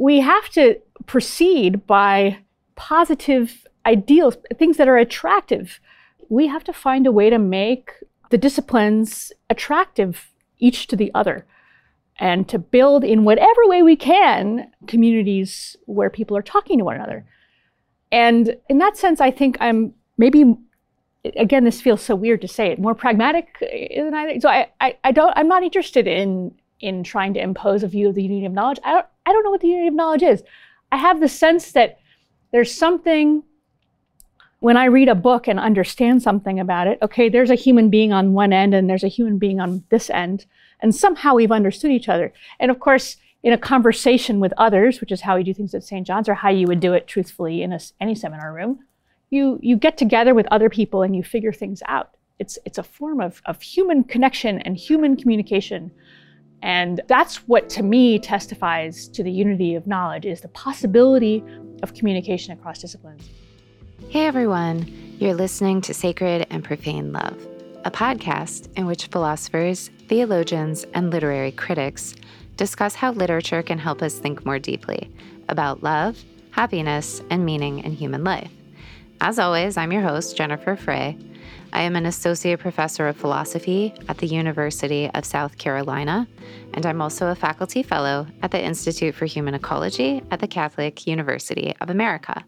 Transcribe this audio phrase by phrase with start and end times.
[0.00, 2.38] we have to proceed by
[2.74, 5.78] positive ideals, things that are attractive.
[6.30, 7.92] We have to find a way to make
[8.30, 11.46] the disciplines attractive each to the other
[12.18, 16.96] and to build in whatever way we can communities where people are talking to one
[16.96, 17.26] another.
[18.10, 20.56] And in that sense, I think I'm maybe
[21.36, 24.40] again, this feels so weird to say it, more pragmatic uh, than I think.
[24.40, 28.08] So I, I, I don't I'm not interested in in trying to impose a view
[28.08, 28.78] of the unity of knowledge.
[28.82, 30.42] I don't I don't know what the unity of knowledge is.
[30.92, 32.00] I have the sense that
[32.52, 33.42] there's something
[34.60, 38.12] when I read a book and understand something about it, okay, there's a human being
[38.12, 40.44] on one end and there's a human being on this end.
[40.80, 42.32] And somehow we've understood each other.
[42.58, 45.82] And of course, in a conversation with others, which is how we do things at
[45.82, 46.06] St.
[46.06, 48.80] John's or how you would do it truthfully in a, any seminar room,
[49.30, 52.14] you, you get together with other people and you figure things out.
[52.38, 55.90] It's, it's a form of, of human connection and human communication.
[56.62, 61.42] And that's what, to me, testifies to the unity of knowledge, is the possibility
[61.82, 63.28] of communication across disciplines.
[64.08, 64.86] Hey everyone,
[65.18, 67.46] you're listening to Sacred and Profane Love,
[67.84, 72.14] a podcast in which philosophers, theologians, and literary critics
[72.56, 75.10] discuss how literature can help us think more deeply
[75.48, 78.50] about love, happiness, and meaning in human life.
[79.20, 81.16] As always, I'm your host, Jennifer Frey.
[81.72, 86.26] I am an associate professor of philosophy at the University of South Carolina,
[86.74, 91.06] and I'm also a faculty fellow at the Institute for Human Ecology at the Catholic
[91.06, 92.44] University of America.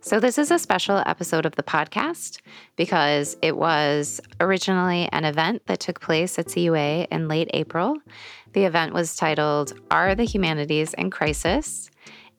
[0.00, 2.40] So, this is a special episode of the podcast
[2.76, 7.96] because it was originally an event that took place at CUA in late April.
[8.52, 11.90] The event was titled Are the Humanities in Crisis?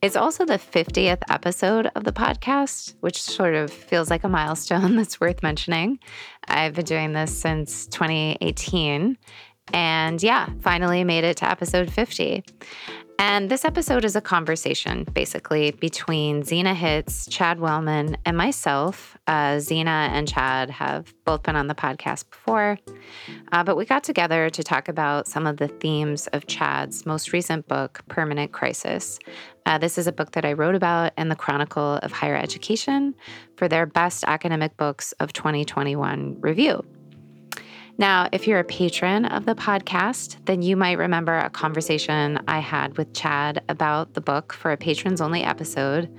[0.02, 4.95] It's also the 50th episode of the podcast, which sort of feels like a milestone
[4.97, 6.00] that's worth mentioning.
[6.47, 9.17] I've been doing this since 2018.
[9.73, 12.44] And yeah, finally made it to episode 50.
[13.22, 19.17] And this episode is a conversation basically between Zena Hitz, Chad Wellmon, and myself.
[19.27, 22.80] Uh, Zena and Chad have both been on the podcast before,
[23.52, 27.33] uh, but we got together to talk about some of the themes of Chad's most
[27.33, 29.20] recent book, Permanent Crisis.
[29.70, 33.14] Uh, this is a book that I wrote about in the Chronicle of Higher Education
[33.56, 36.84] for their Best Academic Books of 2021 review.
[38.00, 42.58] Now, if you're a patron of the podcast, then you might remember a conversation I
[42.58, 46.12] had with Chad about the book for a patrons only episode.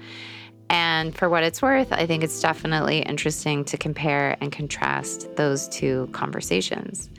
[0.68, 5.66] And for what it's worth, I think it's definitely interesting to compare and contrast those
[5.70, 7.10] two conversations.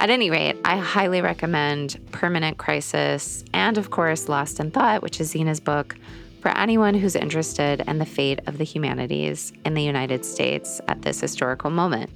[0.00, 5.20] At any rate, I highly recommend Permanent Crisis and, of course, Lost in Thought, which
[5.20, 5.96] is Zena's book,
[6.40, 11.02] for anyone who's interested in the fate of the humanities in the United States at
[11.02, 12.10] this historical moment.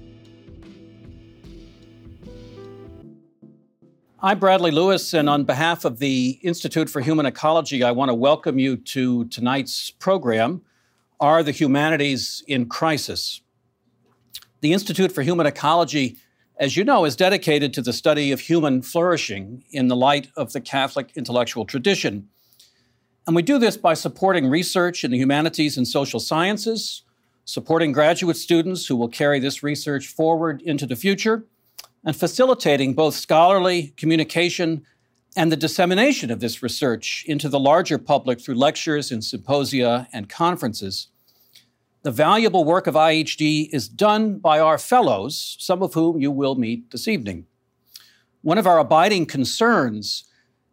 [4.23, 8.14] I'm Bradley Lewis, and on behalf of the Institute for Human Ecology, I want to
[8.14, 10.62] welcome you to tonight's program
[11.20, 13.43] are the humanities in crisis.
[14.62, 16.17] The Institute for Human Ecology,
[16.56, 20.55] as you know, is dedicated to the study of human flourishing in the light of
[20.55, 22.31] the Catholic intellectual tradition.
[23.26, 27.03] And we do this by supporting research in the humanities and social sciences,
[27.44, 31.44] supporting graduate students who will carry this research forward into the future,
[32.05, 34.85] and facilitating both scholarly communication
[35.37, 40.29] and the dissemination of this research into the larger public through lectures and symposia and
[40.29, 41.09] conferences.
[42.03, 46.55] The valuable work of IHE is done by our fellows, some of whom you will
[46.55, 47.47] meet this evening.
[48.43, 50.25] One of our abiding concerns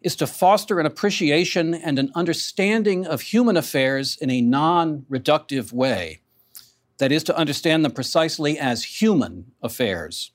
[0.02, 5.72] is to foster an appreciation and an understanding of human affairs in a non reductive
[5.72, 6.22] way.
[6.98, 10.32] That is, to understand them precisely as human affairs.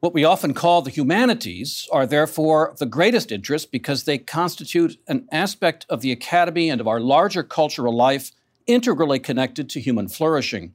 [0.00, 4.96] What we often call the humanities are therefore of the greatest interest because they constitute
[5.08, 8.30] an aspect of the academy and of our larger cultural life
[8.68, 10.74] integrally connected to human flourishing.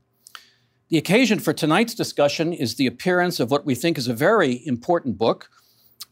[0.89, 4.61] The occasion for tonight's discussion is the appearance of what we think is a very
[4.67, 5.49] important book,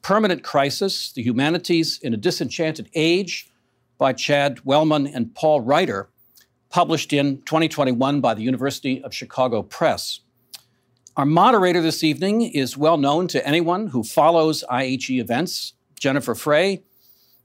[0.02, 3.50] Permanent Crisis The Humanities in a Disenchanted Age
[3.98, 6.08] by Chad Wellmon and Paul Reitter,
[6.70, 10.22] published in 2021 by the University of Chicago Press.
[11.18, 16.82] Our moderator this evening is well known to anyone who follows IHE events, Jennifer Frey.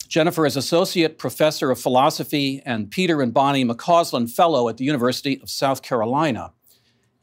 [0.08, 5.38] Jennifer is Associate Professor of Philosophy and Peter and Bonnie McCausland Fellow at the University
[5.42, 6.52] of South Carolina.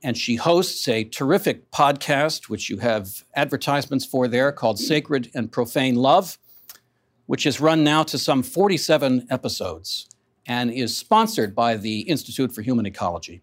[0.04, 5.50] And she hosts a terrific podcast, which you have advertisements for there, called Sacred and
[5.50, 6.38] Profane Love,
[7.26, 10.10] which is run now to some 47 episodes
[10.46, 13.42] and is sponsored by the Institute for Human Ecology.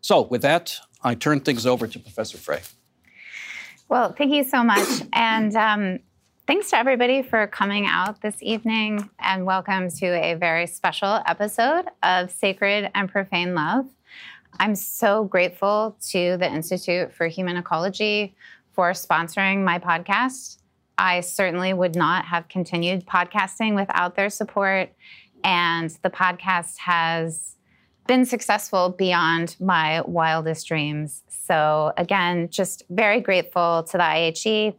[0.00, 2.60] So, with that, I turn things over to Professor Frey.
[3.88, 5.02] Well, thank you so much.
[5.12, 5.98] And um,
[6.46, 11.84] thanks to everybody for coming out this evening, and welcome to a very special episode
[12.02, 13.86] of Sacred and Profane Love.
[14.58, 18.34] I'm so grateful to the Institute for Human Ecology
[18.72, 20.58] for sponsoring my podcast.
[20.96, 24.90] I certainly would not have continued podcasting without their support.
[25.42, 27.53] And the podcast has
[28.06, 31.22] been successful beyond my wildest dreams.
[31.28, 34.74] So, again, just very grateful to the IHE.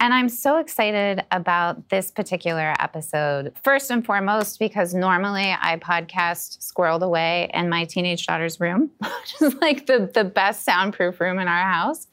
[0.00, 3.54] And I'm so excited about this particular episode.
[3.64, 9.34] First and foremost, because normally I podcast squirreled away in my teenage daughter's room, which
[9.40, 12.06] is like the, the best soundproof room in our house.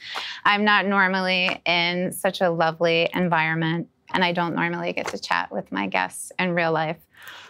[0.45, 5.51] I'm not normally in such a lovely environment, and I don't normally get to chat
[5.51, 6.97] with my guests in real life.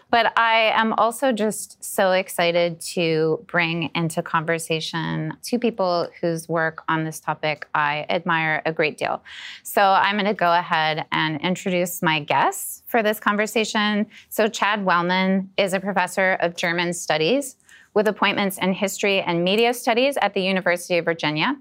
[0.09, 6.83] But I am also just so excited to bring into conversation two people whose work
[6.88, 9.21] on this topic I admire a great deal.
[9.63, 14.07] So I'm going to go ahead and introduce my guests for this conversation.
[14.30, 17.57] So, Chad Wellmon is a professor of German studies
[17.94, 21.57] with appointments in history and media studies at the University of Virginia,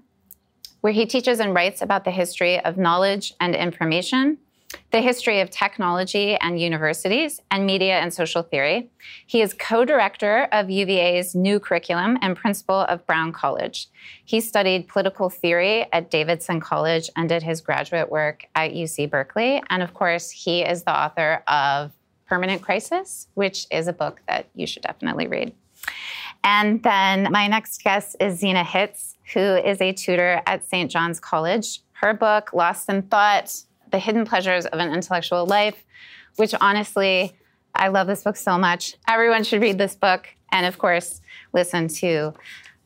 [0.81, 4.37] where he teaches and writes about the history of knowledge and information
[4.91, 8.89] the history of technology and universities, and media and social theory.
[9.25, 13.87] He is co director of UVA's new curriculum and principal of Brown College.
[14.25, 19.61] He studied political theory at Davidson College and did his graduate work at UC Berkeley.
[19.69, 21.91] And of course, he is the author of
[22.25, 25.53] Permanent Crisis, which is a book that you should definitely read.
[26.43, 30.89] And then my next guest is Zena Hitz, who is a tutor at St.
[30.89, 31.81] John's College.
[31.93, 33.53] Her book, Lost in Thought,
[33.91, 35.85] the Hidden Pleasures of an Intellectual Life,
[36.35, 37.35] which honestly,
[37.75, 38.95] I love this book so much.
[39.07, 41.21] Everyone should read this book and, of course,
[41.53, 42.33] listen to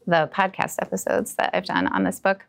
[0.08, 2.46] the podcast episodes that I've done on this book.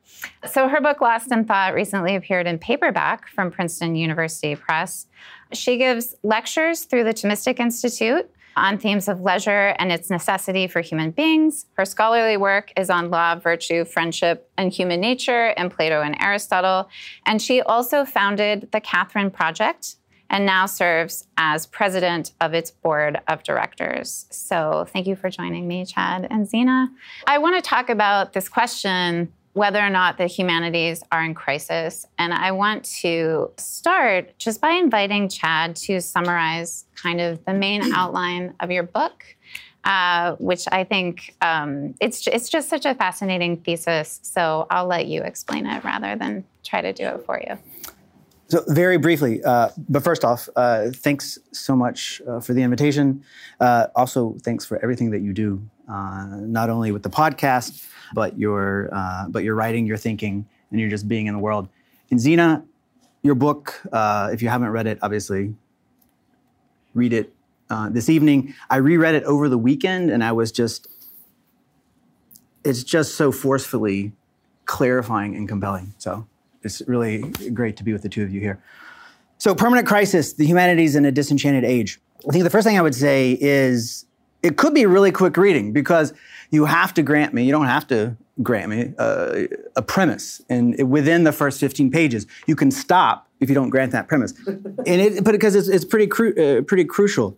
[0.51, 5.07] So, her book, Lost in Thought, recently appeared in paperback from Princeton University Press.
[5.53, 10.81] She gives lectures through the Thomistic Institute on themes of leisure and its necessity for
[10.81, 11.67] human beings.
[11.75, 16.89] Her scholarly work is on law, virtue, friendship, and human nature in Plato and Aristotle.
[17.27, 19.97] And she also founded the Catherine Project
[20.33, 24.27] and now serves as president of its board of directors.
[24.31, 26.89] So thank you for joining me, Chad and Zena.
[27.27, 32.07] I want to talk about this question whether or not the humanities are in crisis.
[32.19, 37.93] And I want to start just by inviting Chad to summarize kind of the main
[37.95, 39.25] outline of your book.
[39.85, 44.21] Uh, which I think um, it's it's just such a fascinating thesis.
[44.23, 47.59] So I'll let you explain it rather than try to do it for you.
[48.47, 53.25] So very briefly, uh, but first off, uh, thanks so much uh, for the invitation.
[53.59, 58.39] Uh, also, thanks for everything that you do, uh, not only with the podcast, but
[58.39, 61.69] your uh, but your writing, your thinking, and you're just being in the world.
[62.11, 62.65] And Zena,
[63.23, 65.55] your book, uh, if you haven't read it, obviously
[66.95, 67.33] read it
[67.69, 68.55] uh, this evening.
[68.71, 70.89] I reread it over the weekend, and I was just
[72.65, 74.13] it's just so forcefully
[74.65, 75.93] clarifying and compelling.
[75.99, 76.27] So
[76.63, 77.23] it's really
[77.53, 78.63] great to be with the two of you here.
[79.37, 82.01] So, permanent crisis: the humanities in a disenchanted age.
[82.27, 84.07] I think the first thing I would say is
[84.43, 86.13] it could be really quick reading because
[86.51, 89.45] you have to grant me, you don't have to grant me uh,
[89.77, 93.93] a premise, and within the first 15 pages, you can stop if you don't grant
[93.93, 94.35] that premise.
[94.47, 97.37] and it, but because it's, it's pretty cru- uh, pretty crucial,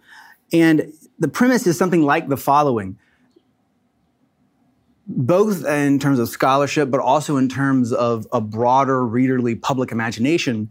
[0.53, 2.99] and the premise is something like the following.
[5.07, 10.71] Both in terms of scholarship, but also in terms of a broader readerly public imagination,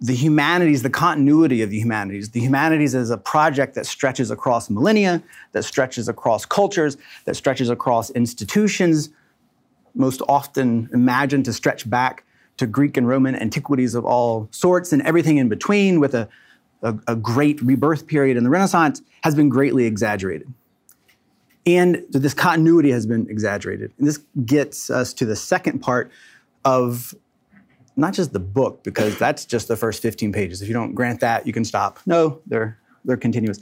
[0.00, 2.30] the humanities, the continuity of the humanities.
[2.30, 7.68] The humanities is a project that stretches across millennia, that stretches across cultures, that stretches
[7.68, 9.10] across institutions,
[9.94, 12.24] most often imagined to stretch back
[12.58, 16.28] to Greek and Roman antiquities of all sorts and everything in between, with a,
[16.82, 20.52] a, a great rebirth period in the Renaissance, has been greatly exaggerated.
[21.66, 23.92] And this continuity has been exaggerated.
[23.98, 26.10] And this gets us to the second part
[26.64, 27.14] of
[27.98, 30.62] not just the book, because that's just the first 15 pages.
[30.62, 31.98] If you don't grant that, you can stop.
[32.06, 33.58] No, they're, they're continuous.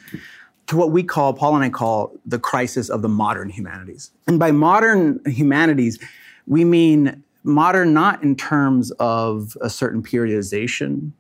[0.68, 4.12] To what we call, Paul and I call, the crisis of the modern humanities.
[4.26, 5.98] And by modern humanities,
[6.46, 11.12] we mean modern not in terms of a certain periodization,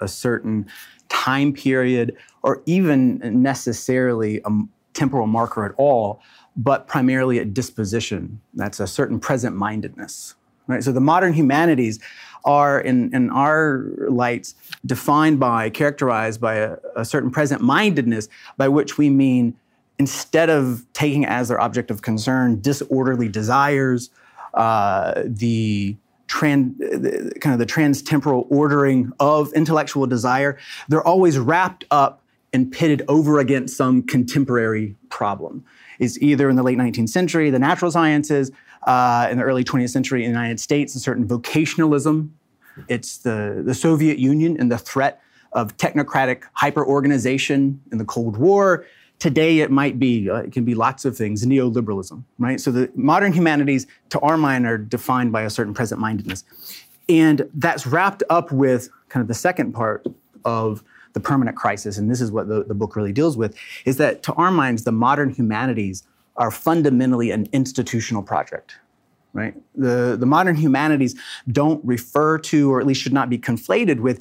[0.00, 0.66] a certain
[1.08, 4.50] time period, or even necessarily a
[4.92, 6.20] temporal marker at all,
[6.56, 8.40] but primarily a disposition.
[8.54, 10.34] That's a certain present mindedness.
[10.66, 10.84] Right?
[10.84, 11.98] So the modern humanities
[12.44, 14.54] are, in, in our lights,
[14.84, 19.56] defined by, characterized by a, a certain present mindedness, by which we mean
[19.98, 24.10] instead of taking as their object of concern disorderly desires,
[24.54, 26.78] uh, the Trans,
[27.40, 30.56] kind of the trans-temporal ordering of intellectual desire,
[30.88, 35.64] they're always wrapped up and pitted over against some contemporary problem.
[35.98, 38.52] It's either in the late 19th century, the natural sciences,
[38.84, 42.30] uh, in the early 20th century in the United States, a certain vocationalism.
[42.88, 45.20] It's the, the Soviet Union and the threat
[45.52, 48.86] of technocratic hyperorganization in the Cold War.
[49.18, 52.58] Today, it might be, uh, it can be lots of things, neoliberalism, right?
[52.58, 56.44] So the modern humanities, to our mind, are defined by a certain present mindedness.
[57.08, 60.06] And that's wrapped up with kind of the second part
[60.44, 60.82] of
[61.12, 64.22] the permanent crisis, and this is what the, the book really deals with, is that
[64.22, 66.04] to our minds, the modern humanities
[66.40, 68.78] are fundamentally an institutional project.
[69.32, 69.54] Right?
[69.76, 71.14] The, the modern humanities
[71.52, 74.20] don't refer to, or at least should not be conflated with,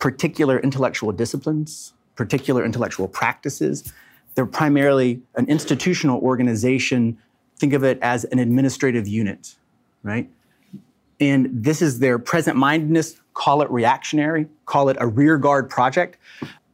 [0.00, 3.92] particular intellectual disciplines, particular intellectual practices.
[4.34, 7.18] They're primarily an institutional organization.
[7.58, 9.56] Think of it as an administrative unit,
[10.02, 10.28] right?
[11.20, 16.16] And this is their present mindedness, call it reactionary, call it a rearguard project,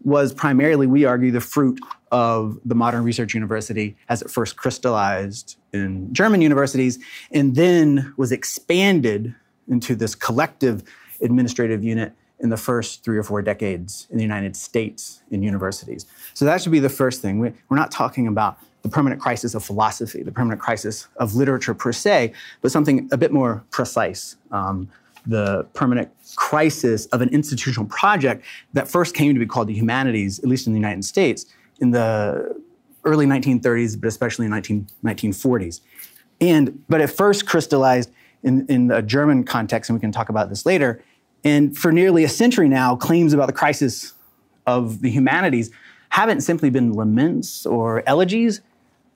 [0.04, 1.80] was primarily, we argue, the fruit
[2.12, 6.98] of the modern research university as it first crystallized in German universities
[7.32, 9.34] and then was expanded
[9.68, 10.84] into this collective
[11.20, 16.06] administrative unit in the first three or four decades in the United States in universities.
[16.34, 17.38] So that should be the first thing.
[17.38, 21.92] We're not talking about the permanent crisis of philosophy, the permanent crisis of literature per
[21.92, 24.36] se, but something a bit more precise.
[24.52, 24.88] Um,
[25.26, 28.44] the permanent crisis of an institutional project
[28.74, 31.46] that first came to be called the humanities, at least in the United States,
[31.80, 32.56] in the
[33.04, 35.80] early 1930s, but especially in 19, 1940s.
[36.40, 38.10] And, but it first crystallized
[38.42, 41.02] in, in the German context, and we can talk about this later.
[41.44, 44.14] And for nearly a century now, claims about the crisis
[44.66, 45.70] of the humanities
[46.10, 48.60] haven't simply been laments or elegies.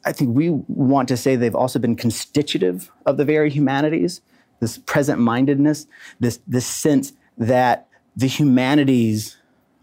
[0.05, 4.21] I think we want to say they've also been constitutive of the very humanities,
[4.61, 5.87] this present mindedness,
[6.21, 9.39] this, this sense that the humanities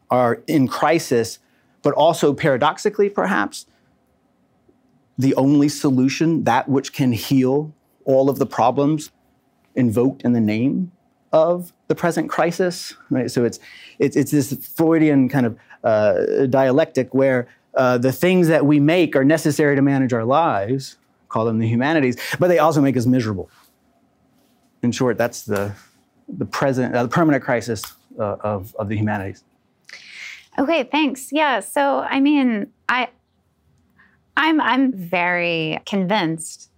[0.09, 1.39] are in crisis
[1.81, 3.65] but also paradoxically, perhaps,
[5.17, 7.73] the only solution, that which can heal
[8.05, 9.11] all of the problems
[9.75, 10.91] invoked in the name
[11.31, 12.93] of the present crisis.
[13.09, 13.29] Right?
[13.29, 13.59] So it's,
[13.99, 19.15] it's, it's this Freudian kind of uh, dialectic where uh, the things that we make
[19.15, 20.97] are necessary to manage our lives,
[21.29, 23.49] call them the humanities, but they also make us miserable.
[24.81, 25.73] In short, that's the,
[26.27, 27.83] the present, uh, the permanent crisis
[28.19, 29.43] uh, of, of the humanities.
[30.59, 31.31] Okay, thanks.
[31.31, 33.09] Yeah, so I mean, I
[34.35, 36.71] I'm I'm very convinced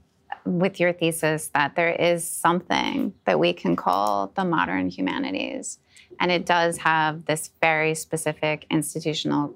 [0.46, 5.80] with your thesis that there is something that we can call the modern humanities.
[6.20, 9.54] And it does have this very specific institutional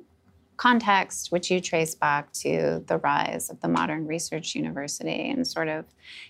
[0.55, 5.29] context, which you trace back to the rise of the modern research university.
[5.29, 5.85] And sort of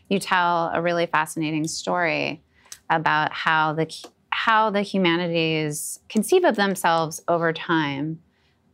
[0.09, 2.41] you tell a really fascinating story
[2.89, 3.91] about how the
[4.33, 8.19] how the humanities conceive of themselves over time,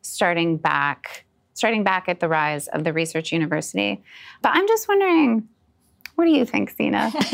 [0.01, 4.01] starting back starting back at the rise of the research university.
[4.41, 5.45] But I'm just wondering,
[6.15, 7.11] what do you think, Zena?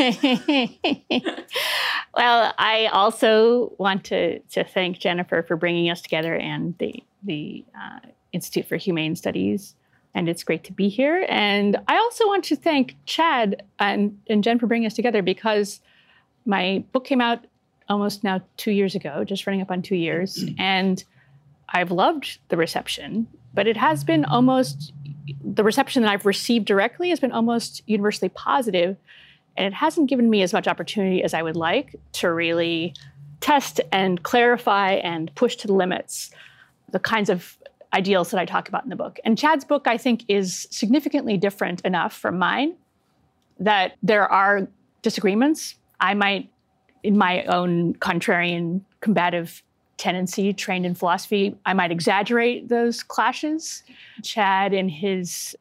[2.15, 7.63] well, I also want to, to thank Jennifer for bringing us together and the, the
[7.79, 7.99] uh,
[8.33, 9.75] Institute for Humane Studies
[10.15, 11.25] and it's great to be here.
[11.29, 15.81] And I also want to thank Chad and, and Jen for bringing us together because
[16.45, 17.45] my book came out
[17.89, 20.43] almost now two years ago, just running up on two years.
[20.57, 21.03] And
[21.69, 24.93] I've loved the reception, but it has been almost
[25.43, 28.97] the reception that I've received directly has been almost universally positive,
[29.57, 32.93] and it hasn't given me as much opportunity as I would like to really
[33.41, 36.31] test and clarify and push to the limits
[36.91, 37.57] the kinds of
[37.93, 39.19] ideals that I talk about in the book.
[39.23, 42.75] And Chad's book, I think, is significantly different enough from mine
[43.59, 44.67] that there are
[45.01, 45.75] disagreements.
[45.99, 46.49] I might,
[47.05, 49.63] in my own contrarian, combative
[49.97, 53.83] tendency, trained in philosophy, I might exaggerate those clashes.
[54.23, 55.55] Chad, in his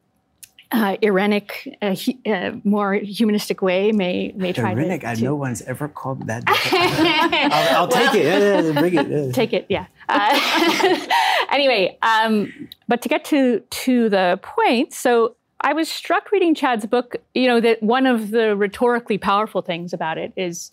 [0.71, 5.07] uh, Irenic, uh, he, uh, more humanistic way, may may try Irenic, to.
[5.07, 6.43] I no one's ever called that.
[6.47, 8.25] I'll, I'll take it.
[8.25, 9.33] Yeah, yeah, it.
[9.33, 11.07] take it yeah uh,
[11.51, 16.85] anyway um, but to get to to the point so i was struck reading chad's
[16.85, 20.71] book you know that one of the rhetorically powerful things about it is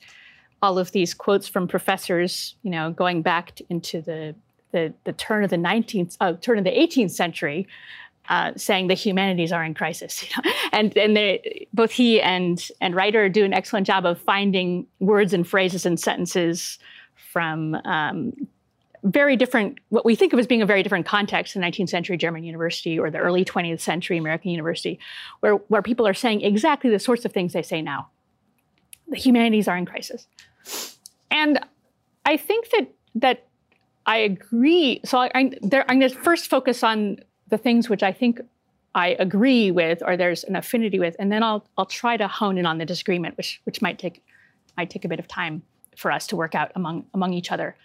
[0.63, 4.35] all of these quotes from professors you know going back to, into the,
[4.71, 7.67] the the turn of the 19th uh, turn of the 18th century
[8.29, 10.53] uh, saying the humanities are in crisis, you know?
[10.73, 15.33] and and they, both he and and Reitter do an excellent job of finding words
[15.33, 16.79] and phrases and sentences
[17.33, 18.33] from um,
[19.05, 22.17] very different, what we think of as being a very different context, the 19th century
[22.17, 24.99] German university or the early 20th century American university,
[25.41, 28.09] where, where people are saying exactly the sorts of things they say now.
[29.09, 30.27] The humanities are in crisis.
[31.31, 31.59] And
[32.27, 33.47] I think that, that
[34.07, 35.01] I agree.
[35.05, 38.41] So I, I, there, I'm going to first focus on the things which I think
[38.95, 42.59] I agree with or there's an affinity with, and then I'll, I'll try to hone
[42.59, 44.23] in on the disagreement, which, which might, take,
[44.77, 45.63] might take a bit of time
[45.97, 47.77] for us to work out among, among each other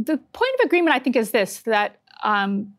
[0.00, 2.74] the point of agreement, I think, is this that um,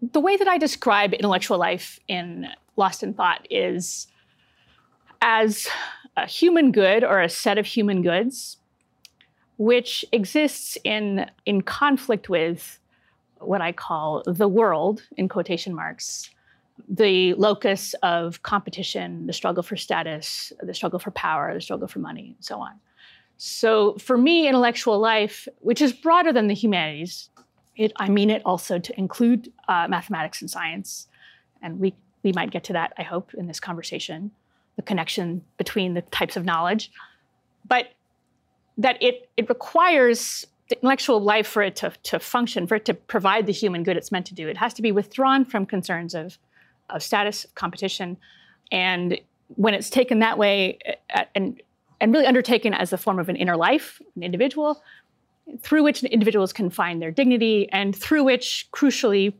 [0.00, 2.46] the way that I describe intellectual life in
[2.76, 4.06] Lost in Thought is
[5.20, 5.66] as
[6.22, 8.58] a human good or a set of human goods
[9.58, 12.78] which exists in, in conflict with
[13.40, 16.30] what I call the world, in quotation marks,
[16.88, 21.98] the locus of competition, the struggle for status, the struggle for power, the struggle for
[21.98, 22.74] money, and so on.
[23.36, 27.30] So for me, intellectual life, which is broader than the humanities,
[27.76, 31.08] it, I mean it also to include uh, mathematics and science,
[31.62, 34.32] and we we might get to that, I hope, in this conversation,
[34.78, 36.90] the connection between the types of knowledge,
[37.66, 37.88] but
[38.78, 42.94] that it it requires the intellectual life for it to, to function, for it to
[42.94, 44.48] provide the human good it's meant to do.
[44.48, 46.38] It has to be withdrawn from concerns of,
[46.90, 48.16] of status, of competition,
[48.70, 49.18] and
[49.56, 50.78] when it's taken that way,
[51.34, 51.60] and
[52.00, 54.80] and really undertaken as a form of an inner life, an individual,
[55.60, 59.34] through which individuals can find their dignity, and through which, crucially,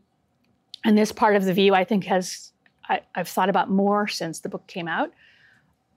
[0.84, 2.52] and this part of the view I think has
[2.88, 5.12] I, have thought about more since the book came out,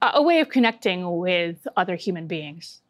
[0.02, 2.82] a, way of connecting with other human beings.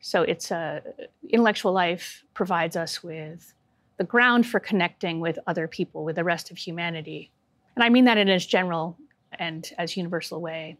[0.00, 0.82] So it's a
[1.28, 3.54] intellectual life provides us with
[3.96, 7.32] the ground for connecting with other people, with the rest of humanity,
[7.74, 8.96] and I mean that in as general
[9.38, 10.76] and as universal way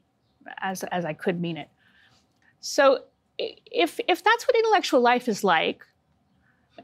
[0.61, 1.69] as as I could mean it.
[2.61, 3.05] So
[3.39, 5.85] if if that's what intellectual life is like,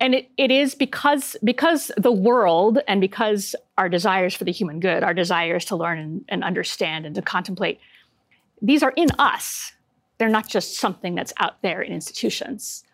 [0.00, 4.80] and it, it is because because the world and because our desires for the human
[4.80, 7.80] good, our desires to learn and, and understand and to contemplate,
[8.62, 9.72] these are in us.
[10.18, 12.84] They're not just something that's out there in institutions.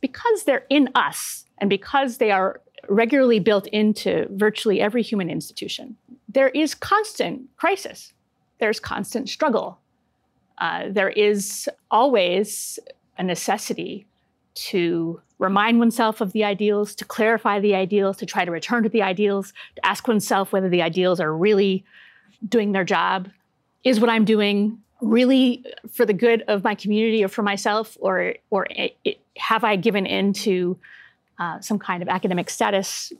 [0.00, 5.96] Because they're in us and because they are regularly built into virtually every human institution,
[6.28, 8.12] there is constant crisis.
[8.58, 9.80] There's constant struggle
[10.60, 12.78] uh, there is always
[13.18, 14.06] a necessity
[14.54, 18.88] to remind oneself of the ideals, to clarify the ideals, to try to return to
[18.88, 21.84] the ideals, to ask oneself whether the ideals are really
[22.46, 23.28] doing their job.
[23.82, 28.34] Is what I'm doing really for the good of my community or for myself, or
[28.50, 30.78] or it, it, have I given in to
[31.38, 33.12] uh, some kind of academic status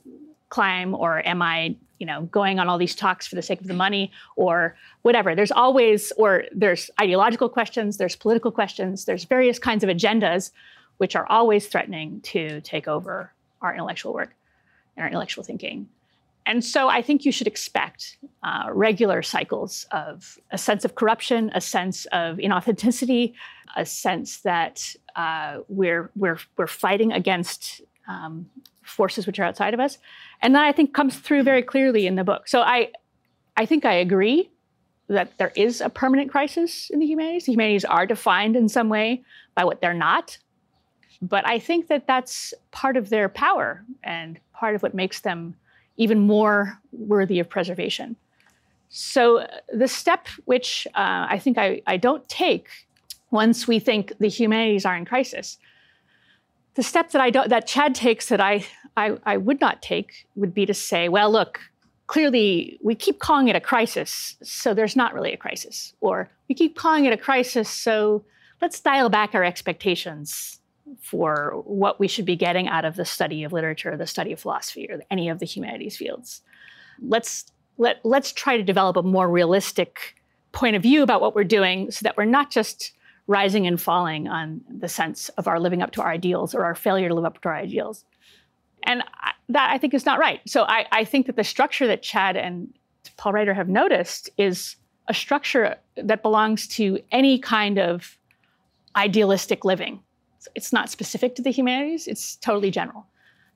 [0.49, 3.67] climb, or am I you know, going on all these talks for the sake of
[3.67, 5.35] the money or whatever.
[5.35, 10.49] There's always, or there's ideological questions, there's political questions, there's various kinds of agendas
[10.97, 14.33] which are always threatening to take over our intellectual work
[14.97, 15.89] and our intellectual thinking.
[16.45, 21.51] And so I think you should expect uh, regular cycles of a sense of corruption,
[21.53, 23.33] a sense of inauthenticity,
[23.75, 28.49] a sense that uh, we're, we're, we're fighting against um,
[28.81, 29.97] forces which are outside of us.
[30.41, 32.47] And that I think comes through very clearly in the book.
[32.47, 32.91] So I,
[33.55, 34.49] I think I agree
[35.07, 37.45] that there is a permanent crisis in the humanities.
[37.45, 39.23] The humanities are defined in some way
[39.55, 40.37] by what they're not.
[41.21, 45.55] But I think that that's part of their power and part of what makes them
[45.97, 48.15] even more worthy of preservation.
[48.89, 52.67] So, uh, the step which uh, I think I, I don't take
[53.31, 55.57] once we think the humanities are in crisis,
[56.75, 58.65] the step that I don't, that Chad takes that I,
[58.97, 61.59] I, I would not take would be to say, well, look,
[62.07, 65.93] clearly we keep calling it a crisis, so there's not really a crisis.
[66.01, 68.25] Or we keep calling it a crisis, so
[68.61, 70.60] let's dial back our expectations
[71.01, 74.39] for what we should be getting out of the study of literature, the study of
[74.39, 76.41] philosophy, or any of the humanities fields.
[76.99, 80.15] Let's let, let's try to develop a more realistic
[80.51, 82.93] point of view about what we're doing so that we're not just
[83.27, 86.75] rising and falling on the sense of our living up to our ideals or our
[86.75, 88.03] failure to live up to our ideals.
[88.83, 90.41] And I, that I think is not right.
[90.47, 92.73] So I, I think that the structure that Chad and
[93.17, 94.75] Paul Reitter have noticed is
[95.07, 98.17] a structure that belongs to any kind of
[98.95, 100.01] idealistic living.
[100.55, 103.05] It's not specific to the humanities, it's totally general.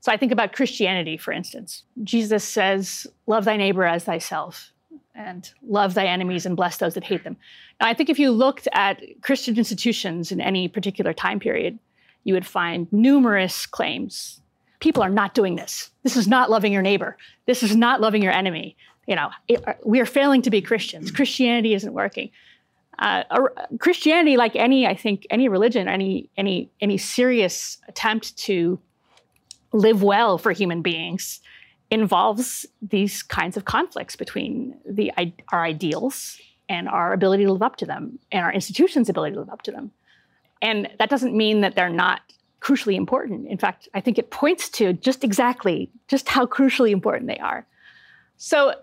[0.02, 1.84] So I think about Christianity, for instance.
[2.04, 4.72] Jesus says, Love thy neighbor as thyself,
[5.16, 7.38] and love thy enemies and bless those that hate them.
[7.82, 11.80] Now, I think if you looked at Christian institutions in any particular time period,
[12.24, 14.42] you would find numerous claims.
[14.80, 15.90] People are not doing this.
[16.04, 17.18] This is not loving your neighbor.
[17.46, 18.76] This is not loving your enemy.
[19.08, 21.12] You know, it, we are failing to be Christians.
[21.12, 22.32] Christianity isn't working
[23.00, 23.24] uh,
[23.80, 28.80] Christianity, like any, I think, any religion, any any any serious attempt to
[29.74, 31.42] live well for human beings,
[31.92, 35.12] involves these kinds of conflicts between the
[35.52, 39.40] our ideals and our ability to live up to them, and our institutions' ability to
[39.40, 39.92] live up to them.
[40.62, 42.22] And that doesn't mean that they're not
[42.62, 43.48] crucially important.
[43.48, 47.68] In fact, I think it points to just exactly just how crucially important they are.
[48.38, 48.76] So uh,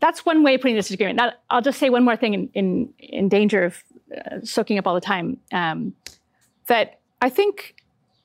[0.00, 1.16] that's one way of putting this disagreement.
[1.16, 3.82] Now, I'll just say one more thing in, in, in danger of
[4.16, 5.38] uh, soaking up all the time.
[5.52, 5.94] Um,
[6.66, 7.74] that I think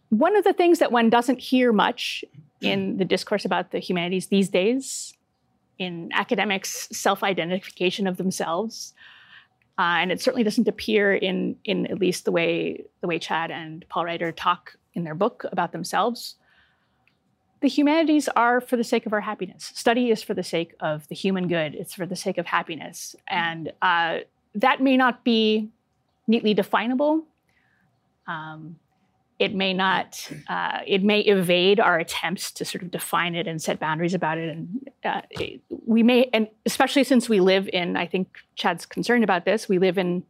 [0.09, 2.23] one of the things that one doesn't hear much
[2.61, 5.13] in the discourse about the humanities these days,
[5.77, 8.93] in academics' self identification of themselves,
[9.77, 13.51] uh, and it certainly doesn't appear in, in at least the way, the way Chad
[13.51, 16.35] and Paul Reitter talk in their book about themselves,
[17.65, 19.71] the humanities are for the sake of our happiness.
[19.73, 23.15] Study is for the sake of the human good, it's for the sake of happiness.
[23.27, 24.19] And uh,
[24.53, 25.69] that may not be
[26.27, 27.23] neatly definable.
[28.27, 28.75] Um,
[29.39, 33.59] it may not, uh, it may evade our attempts to sort of define it and
[33.59, 34.49] set boundaries about it.
[34.49, 39.23] And uh, it, we may, and especially since we live in, I think Chad's concerned
[39.23, 40.21] about this, we live in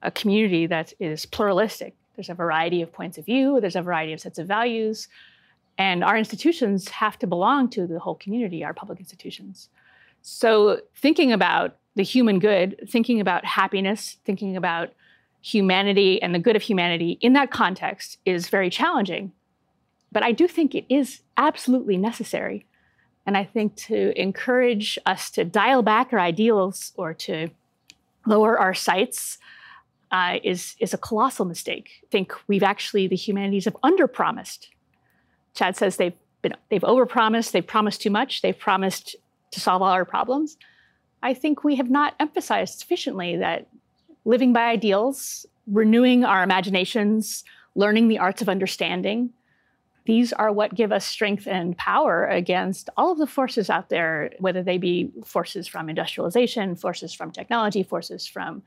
[0.00, 1.96] a community that is pluralistic.
[2.14, 5.08] There's a variety of points of view, there's a variety of sets of values.
[5.78, 9.68] And our institutions have to belong to the whole community, our public institutions.
[10.20, 14.92] So, thinking about the human good, thinking about happiness, thinking about
[15.42, 19.32] humanity and the good of humanity in that context is very challenging.
[20.12, 22.66] But I do think it is absolutely necessary.
[23.26, 27.48] And I think to encourage us to dial back our ideals or to
[28.26, 29.38] lower our sights
[30.10, 31.90] uh, is, is a colossal mistake.
[32.04, 34.68] I think we've actually, the humanities have underpromised
[35.54, 39.16] Chad says they've been they've overpromised, they've promised too much, they've promised
[39.52, 40.56] to solve all our problems.
[41.22, 43.68] I think we have not emphasized sufficiently that
[44.24, 49.30] living by ideals, renewing our imaginations, learning the arts of understanding,
[50.04, 54.32] these are what give us strength and power against all of the forces out there,
[54.40, 58.62] whether they be forces from industrialization, forces from technology, forces from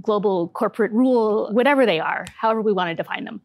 [0.00, 3.40] global corporate rule, whatever they are, however we want to define them.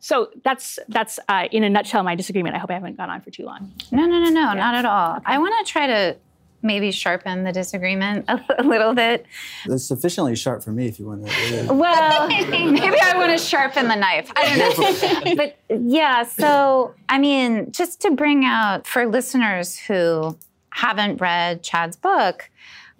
[0.00, 2.56] So that's that's uh, in a nutshell my disagreement.
[2.56, 3.72] I hope I haven't gone on for too long.
[3.92, 4.54] No, no, no, no, yeah.
[4.54, 5.16] not at all.
[5.16, 5.24] Okay.
[5.26, 6.16] I want to try to
[6.62, 9.26] maybe sharpen the disagreement a, a, little bit.
[9.66, 11.66] It's sufficiently sharp for me if you want to.
[11.74, 14.30] Well, maybe I want to sharpen the knife.
[14.36, 15.34] I don't know.
[15.36, 20.38] but yeah, so I mean, just to bring out for listeners who
[20.70, 22.50] haven't read Chad's book,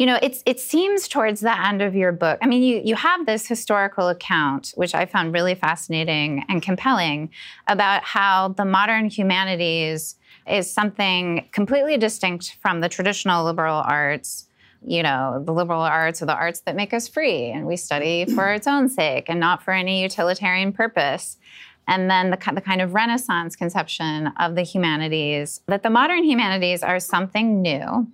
[0.00, 2.38] you know, it's it seems towards the end of your book.
[2.40, 7.28] I mean, you you have this historical account, which I found really fascinating and compelling,
[7.68, 10.16] about how the modern humanities
[10.48, 14.48] is something completely distinct from the traditional liberal arts.
[14.86, 18.24] You know, the liberal arts are the arts that make us free, and we study
[18.34, 21.36] for its own sake and not for any utilitarian purpose
[21.88, 26.84] and then the, the kind of Renaissance conception of the humanities, that the modern humanities
[26.84, 28.06] are something new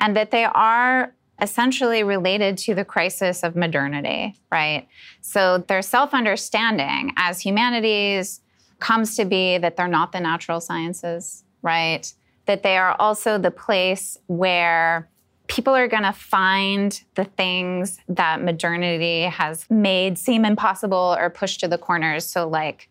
[0.00, 4.88] and that they are essentially related to the crisis of modernity, right?
[5.20, 8.40] So their self understanding as humanities
[8.78, 12.10] comes to be that they're not the natural sciences, right?
[12.46, 15.08] That they are also the place where
[15.48, 21.60] people are going to find the things that modernity has made seem impossible or pushed
[21.60, 22.24] to the corners.
[22.26, 22.88] So, like,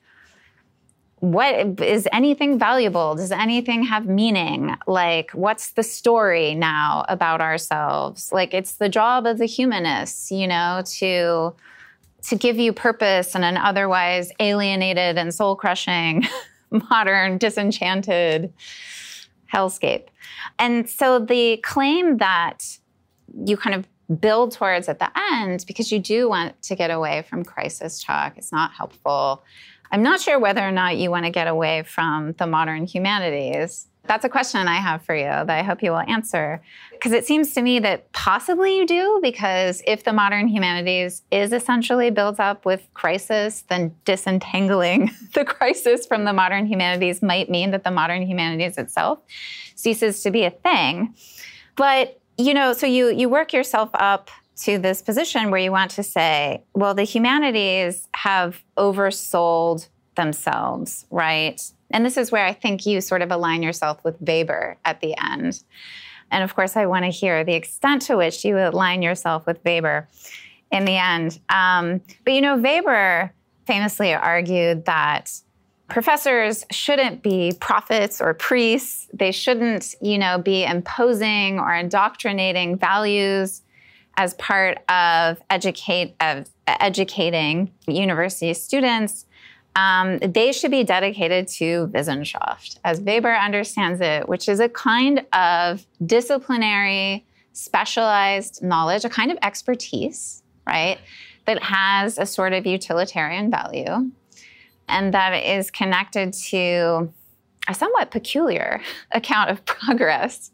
[1.31, 3.15] what is anything valuable?
[3.15, 4.75] Does anything have meaning?
[4.85, 8.31] Like, what's the story now about ourselves?
[8.31, 11.53] Like, it's the job of the humanists, you know, to
[12.27, 16.23] to give you purpose in an otherwise alienated and soul crushing,
[16.89, 18.51] modern, disenchanted
[19.53, 20.07] hellscape.
[20.57, 22.79] And so the claim that
[23.45, 23.87] you kind of
[24.19, 28.37] build towards at the end, because you do want to get away from crisis talk,
[28.37, 29.43] it's not helpful
[29.95, 33.87] I'm not sure whether or not you want to get away from the modern humanities.
[34.03, 36.61] That's a question I have for you that I hope you will answer.
[36.91, 41.53] Because it seems to me that possibly you do, because if the modern humanities is
[41.53, 47.71] essentially built up with crisis, then disentangling the crisis from the modern humanities might mean
[47.71, 49.19] that the modern humanities itself
[49.75, 51.15] ceases to be a thing.
[51.77, 54.29] But, you know, so you you work yourself up
[54.63, 61.61] to this position where you want to say, well, the humanities have oversold themselves, right?
[61.91, 65.15] And this is where I think you sort of align yourself with Weber at the
[65.21, 65.61] end.
[66.31, 69.59] And of course, I want to hear the extent to which you align yourself with
[69.63, 70.07] Weber
[70.71, 71.39] in the end.
[71.49, 73.31] Um, but you know, Weber
[73.67, 75.31] famously argued that
[75.87, 79.07] professors shouldn't be prophets or priests.
[79.13, 83.61] They shouldn't, you know, be imposing or indoctrinating values
[84.17, 89.25] as part of educate of educating university students,
[89.75, 95.25] um, they should be dedicated to Wissenschaft, as Weber understands it, which is a kind
[95.33, 100.97] of disciplinary, specialized knowledge, a kind of expertise, right,
[101.45, 104.11] that has a sort of utilitarian value
[104.87, 107.11] and that is connected to
[107.67, 110.51] a somewhat peculiar account of progress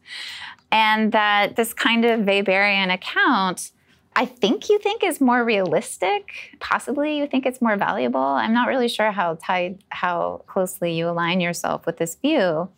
[0.72, 3.72] and that this kind of Weberian account,
[4.16, 6.58] I think you think is more realistic.
[6.60, 8.20] Possibly you think it's more valuable.
[8.20, 12.70] I'm not really sure how tied, how closely you align yourself with this view.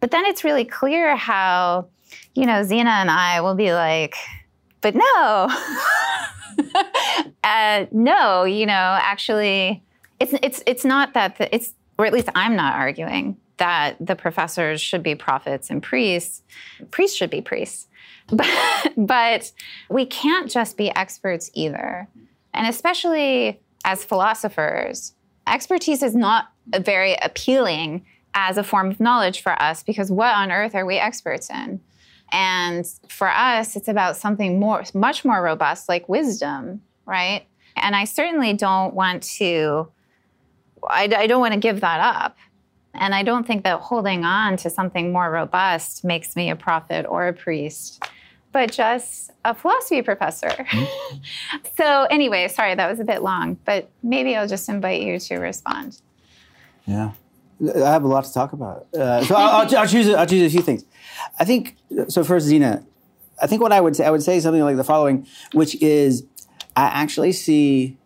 [0.00, 1.88] But then it's really clear how,
[2.34, 4.14] you know, Zena and I will be like,
[4.80, 5.48] but no,
[7.44, 9.82] uh, no, you know, actually,
[10.18, 14.16] it's it's it's not that the, it's or at least I'm not arguing that the
[14.16, 16.42] professors should be prophets and priests.
[16.90, 17.86] Priests should be priests.
[18.96, 19.52] But,
[19.88, 22.08] we can't just be experts either.
[22.54, 25.14] And especially as philosophers,
[25.46, 30.50] expertise is not very appealing as a form of knowledge for us because what on
[30.50, 31.80] earth are we experts in?
[32.32, 37.46] And for us, it's about something more, much more robust, like wisdom, right?
[37.76, 39.88] And I certainly don't want to,
[40.88, 42.36] I, I don't want to give that up.
[42.94, 47.06] And I don't think that holding on to something more robust makes me a prophet
[47.08, 48.02] or a priest,
[48.52, 50.48] but just a philosophy professor.
[50.48, 51.56] Mm-hmm.
[51.76, 55.36] so, anyway, sorry, that was a bit long, but maybe I'll just invite you to
[55.36, 56.00] respond.
[56.86, 57.12] Yeah.
[57.62, 58.86] I have a lot to talk about.
[58.94, 60.84] Uh, so I'll, I'll, I'll, choose, I'll choose a few things.
[61.38, 61.76] I think,
[62.08, 62.84] so first, Zena,
[63.40, 66.24] I think what I would say, I would say something like the following, which is
[66.76, 67.96] I actually see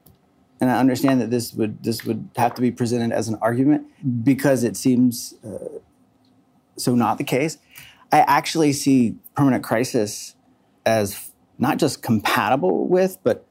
[0.64, 3.86] and I understand that this would this would have to be presented as an argument
[4.24, 5.80] because it seems uh,
[6.76, 7.58] so not the case.
[8.10, 10.36] I actually see permanent crisis
[10.86, 13.46] as not just compatible with, but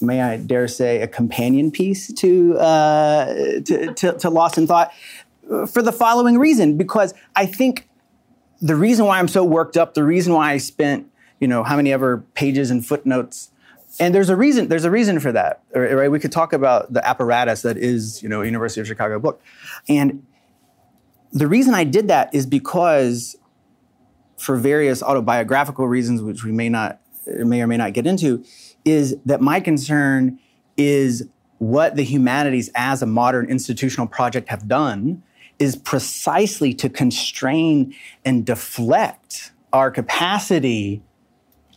[0.00, 4.92] may I dare say, a companion piece to, uh, to, to, to Lost in Thought
[5.68, 6.76] for the following reason.
[6.76, 7.88] Because I think
[8.60, 11.76] the reason why I'm so worked up, the reason why I spent, you know, how
[11.76, 13.50] many ever pages and footnotes
[13.98, 16.10] and there's a reason there's a reason for that right?
[16.10, 19.42] We could talk about the apparatus that is you know university of chicago book.
[19.88, 20.24] And
[21.32, 23.36] the reason i did that is because
[24.36, 28.44] for various autobiographical reasons which we may not may or may not get into
[28.84, 30.38] is that my concern
[30.76, 35.22] is what the humanities as a modern institutional project have done
[35.58, 41.02] is precisely to constrain and deflect our capacity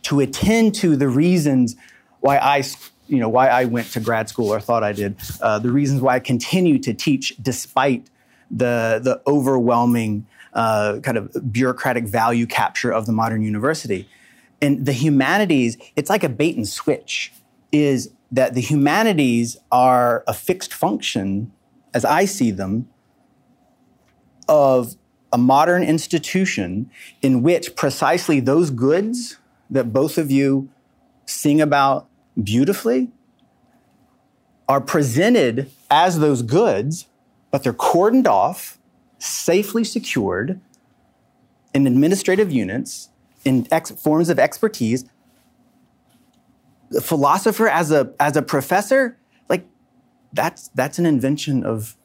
[0.00, 1.76] to attend to the reasons
[2.24, 2.64] why I,
[3.06, 6.00] you know, why I went to grad school or thought I did, uh, the reasons
[6.00, 8.08] why I continue to teach despite
[8.50, 14.08] the the overwhelming uh, kind of bureaucratic value capture of the modern university.
[14.62, 17.30] And the humanities, it's like a bait and switch.
[17.72, 21.52] Is that the humanities are a fixed function,
[21.92, 22.88] as I see them,
[24.48, 24.96] of
[25.30, 29.36] a modern institution in which precisely those goods
[29.68, 30.70] that both of you
[31.26, 32.08] sing about
[32.42, 33.10] beautifully
[34.68, 37.06] are presented as those goods,
[37.50, 38.78] but they're cordoned off,
[39.18, 40.60] safely secured
[41.74, 43.10] in administrative units,
[43.44, 45.04] in ex- forms of expertise.
[46.90, 49.18] The philosopher as a, as a professor,
[49.48, 49.66] like
[50.32, 51.96] that's, that's an invention of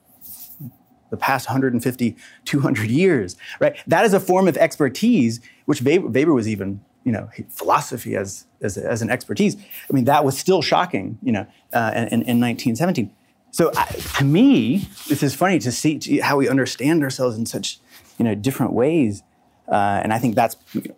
[1.10, 2.16] the past 150,
[2.46, 3.76] 200 years, right?
[3.88, 8.46] That is a form of expertise, which Weber, Weber was even, you know, philosophy as,
[8.62, 9.56] as, as, an expertise.
[9.90, 13.10] I mean, that was still shocking, you know, uh, in, in 1917.
[13.50, 13.86] So uh,
[14.20, 17.80] to me, this is funny to see how we understand ourselves in such,
[18.20, 19.24] you know, different ways.
[19.68, 20.56] Uh, and I think that's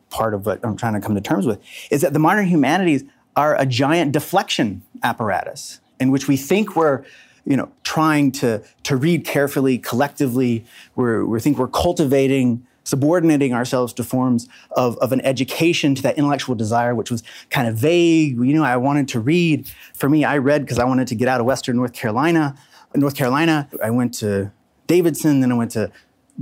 [0.09, 3.05] part of what I'm trying to come to terms with, is that the modern humanities
[3.37, 7.05] are a giant deflection apparatus in which we think we're
[7.45, 10.65] you know, trying to, to read carefully, collectively.
[10.97, 16.17] We're, we think we're cultivating, subordinating ourselves to forms of, of an education to that
[16.17, 18.37] intellectual desire, which was kind of vague.
[18.37, 19.67] You know, I wanted to read.
[19.93, 22.55] For me, I read because I wanted to get out of Western North Carolina.
[22.93, 24.51] North Carolina, I went to
[24.87, 25.91] Davidson, then I went to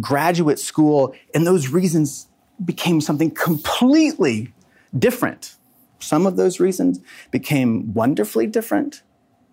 [0.02, 2.28] graduate school, and those reasons
[2.63, 4.54] became something completely
[4.97, 5.56] different.
[5.99, 6.99] Some of those reasons
[7.30, 9.04] became wonderfully different.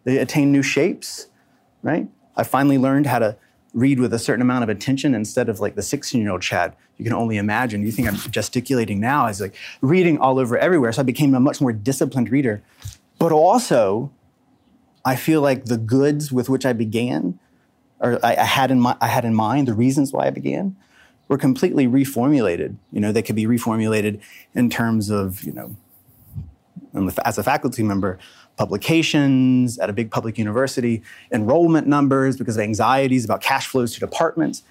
[0.05, 1.27] They attained new shapes
[1.87, 2.09] right?
[2.37, 3.37] I finally learned how to
[3.76, 6.74] read with a certain amount of attention instead of like the 16 year old Chad.
[6.96, 7.82] You can only imagine.
[7.82, 10.90] You think I'm gesticulating now as like reading all over everywhere.
[10.92, 12.62] So I became a much more disciplined reader.
[13.18, 14.10] But also,
[15.04, 17.38] I feel like the goods with which I began,
[18.00, 20.74] or I, I had in my, I had in mind the reasons why I began,
[21.28, 22.76] were completely reformulated.
[22.92, 24.20] You know, they could be reformulated
[24.54, 25.76] in terms of you know,
[27.26, 28.18] as a faculty member,
[28.56, 34.00] publications at a big public university, enrollment numbers because of anxieties about cash flows to
[34.00, 34.62] departments.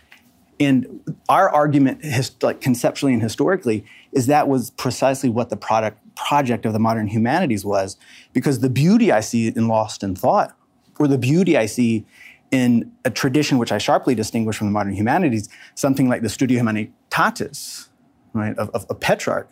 [0.60, 2.04] And our argument,
[2.42, 7.08] like conceptually and historically, is that was precisely what the product project of the modern
[7.08, 7.98] humanities was,
[8.32, 10.56] because the beauty I see in Lost in Thought,
[10.98, 12.06] or the beauty I see
[12.52, 16.62] in a tradition which I sharply distinguish from the modern humanities, something like the Studia
[16.62, 17.90] Humanitatis,
[18.32, 19.50] right, of, of, of Petrarch,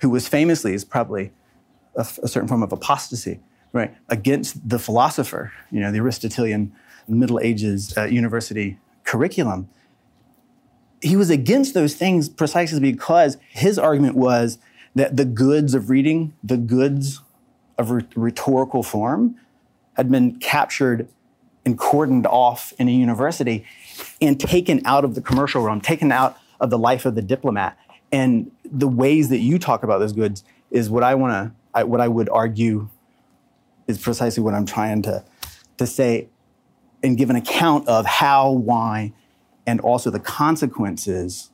[0.00, 1.32] who was famously is probably
[1.96, 3.40] a certain form of apostasy
[3.74, 6.72] right, against the philosopher, you know, the Aristotelian
[7.06, 9.68] Middle Ages uh, university curriculum.
[11.02, 14.58] He was against those things precisely because his argument was
[14.94, 17.20] that the goods of reading, the goods
[17.76, 19.36] of rhetorical form,
[19.96, 21.08] had been captured
[21.66, 23.66] and cordoned off in a university
[24.20, 27.76] and taken out of the commercial realm, taken out of the life of the diplomat.
[28.12, 32.00] And the ways that you talk about those goods is what I want to, what
[32.00, 32.88] I would argue
[33.86, 35.24] is precisely what I'm trying to,
[35.78, 36.28] to say
[37.02, 39.12] and give an account of how, why,
[39.66, 41.50] and also the consequences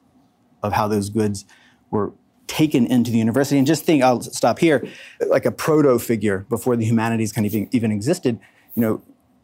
[0.63, 1.45] of how those goods
[1.91, 2.13] were
[2.47, 3.59] taken into the university.
[3.59, 4.87] And just think, I'll stop here,
[5.29, 8.39] like a proto figure before the humanities kind of even, existed,
[8.75, 9.03] you know,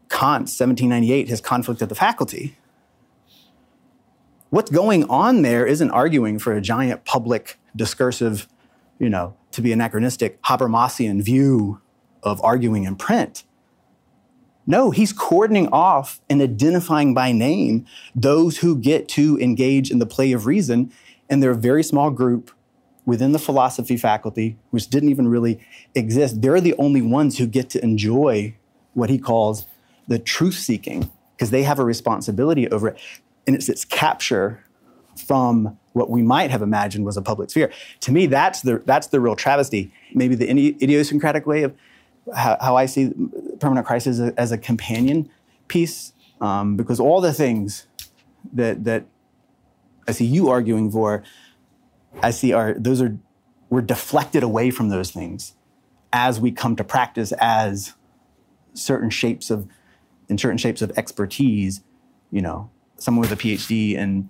[0.09, 2.57] Kant, 1798, his conflict of the faculty.
[4.49, 8.47] What's going on there isn't arguing for a giant public discursive,
[8.99, 11.81] you know, to be anachronistic Habermasian view
[12.23, 13.43] of arguing in print.
[14.65, 20.05] No, he's cordoning off and identifying by name those who get to engage in the
[20.05, 20.91] play of reason.
[21.29, 22.51] And they're a very small group
[23.05, 26.41] within the philosophy faculty, which didn't even really exist.
[26.41, 28.55] They're the only ones who get to enjoy
[28.93, 29.65] what he calls
[30.07, 32.99] the truth seeking, because they have a responsibility over it.
[33.45, 34.65] And it's its capture
[35.25, 37.71] from what we might have imagined was a public sphere.
[38.01, 39.91] To me, that's the, that's the real travesty.
[40.13, 41.73] Maybe the idiosyncratic way of
[42.35, 43.11] how, how I see
[43.59, 45.29] permanent crisis as a, as a companion
[45.67, 47.87] piece, um, because all the things
[48.53, 49.05] that that
[50.07, 51.23] I see you arguing for,
[52.21, 53.17] I see are those are
[53.69, 55.53] we're deflected away from those things
[56.13, 57.93] as we come to practice as
[58.73, 59.67] certain shapes of
[60.29, 61.81] in certain shapes of expertise.
[62.31, 64.29] You know, someone with a PhD in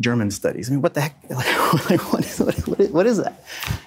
[0.00, 0.68] German studies.
[0.68, 1.16] I mean, what the heck?
[1.88, 3.42] Like, what, is, what, is, what is that?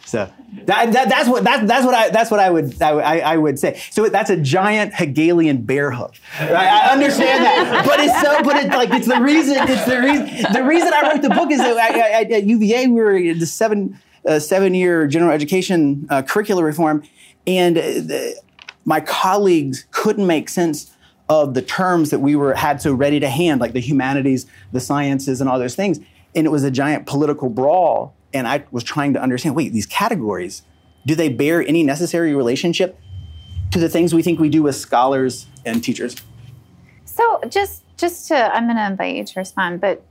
[0.06, 0.30] So
[0.66, 3.60] that, that, that's what that, that's what I that's what I would I, I, would
[3.60, 3.80] say.
[3.92, 6.16] So that's a giant Hegelian bear hug.
[6.40, 10.54] I understand that, but it's so but it's like it's the reason it's the reason
[10.54, 13.38] the reason I wrote the book is that I, I, at UVA we were in
[13.38, 17.04] the seven uh, seven year general education uh, curricular reform,
[17.46, 18.42] and uh, the,
[18.84, 20.95] my colleagues couldn't make sense
[21.28, 24.80] of the terms that we were had so ready to hand, like the humanities, the
[24.80, 26.00] sciences, and all those things.
[26.36, 28.16] And it was a giant political brawl.
[28.34, 30.62] And I was trying to understand wait, these categories,
[31.06, 33.00] do they bear any necessary relationship
[33.72, 36.16] to the things we think we do as scholars and teachers?
[37.06, 40.04] So just just to I'm gonna invite you to respond, but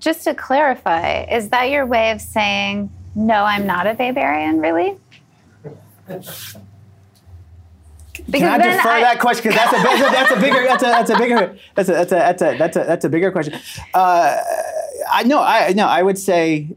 [0.00, 4.96] just to clarify, is that your way of saying no, I'm not a Weberian, really?
[8.26, 9.50] Because Can I defer I, that question?
[9.50, 12.14] Because that's a, that's a bigger that's a that's a bigger that's a that's a
[12.14, 13.54] that's a that's a, that's a bigger question.
[13.94, 14.36] Uh,
[15.12, 16.68] I no I no I would say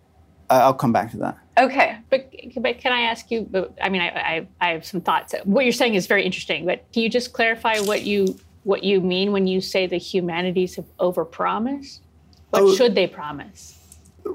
[0.49, 1.37] uh, I'll come back to that.
[1.57, 3.49] Okay, but but can I ask you?
[3.81, 5.33] I mean, I, I I have some thoughts.
[5.43, 8.99] What you're saying is very interesting, but can you just clarify what you what you
[8.99, 11.99] mean when you say the humanities have overpromised?
[12.49, 12.75] What Oh.
[12.75, 13.73] should they promise?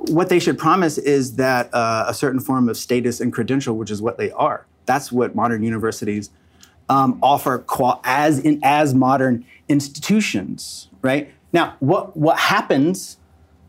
[0.07, 3.91] what they should promise is that uh, a certain form of status and credential, which
[3.91, 4.67] is what they are.
[4.87, 6.31] That's what modern universities
[6.91, 7.65] um, offer
[8.05, 11.33] as in as modern institutions, right?
[11.53, 13.17] Now, what what happens,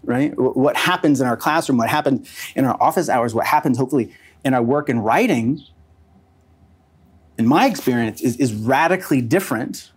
[0.04, 0.34] right?
[0.38, 1.78] What happens in our classroom?
[1.78, 3.36] What happens in our office hours?
[3.36, 4.12] What happens, hopefully,
[4.44, 5.62] in our work and writing?
[7.38, 9.92] In my experience, is, is radically different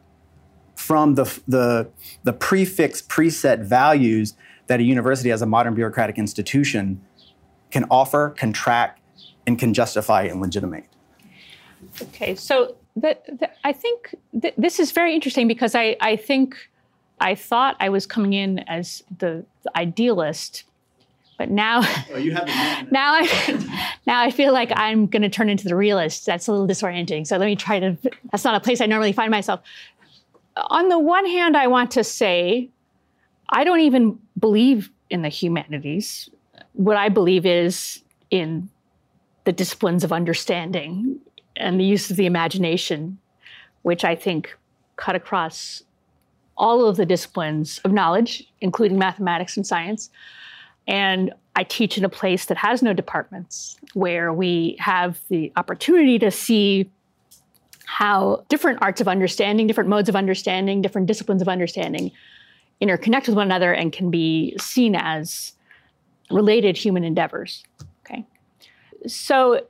[0.76, 1.88] from the the
[2.24, 4.34] the prefix preset values
[4.66, 7.00] that a university as a modern bureaucratic institution
[7.70, 9.00] can offer, contract,
[9.46, 10.84] and can justify and legitimate.
[12.02, 16.56] Okay, so that, I think th- this is very interesting because I, I think
[17.20, 20.64] I thought I was coming in as the, the idealist,
[21.38, 21.82] but now
[22.12, 22.46] Oh, you have
[22.92, 26.26] now I now I feel like I'm going to turn into the realist.
[26.26, 27.26] That's a little disorienting.
[27.26, 27.96] So let me try to.
[28.30, 29.60] That's not a place I normally find myself.
[30.56, 32.68] On the one hand, I want to say
[33.48, 36.30] I don't even believe in the humanities.
[36.74, 38.68] What I believe is in
[39.44, 41.20] the disciplines of understanding
[41.56, 43.18] and the use of the imagination,
[43.82, 44.56] which I think
[44.96, 45.82] cut across
[46.56, 50.10] all of the disciplines of knowledge, including mathematics and science.
[50.86, 56.18] And I teach in a place that has no departments, where we have the opportunity
[56.18, 56.90] to see
[57.86, 62.10] how different arts of understanding, different modes of understanding, different disciplines of understanding
[62.80, 65.52] interconnect with one another and can be seen as
[66.30, 67.64] related human endeavors.
[68.04, 68.24] Okay.
[69.06, 69.66] So,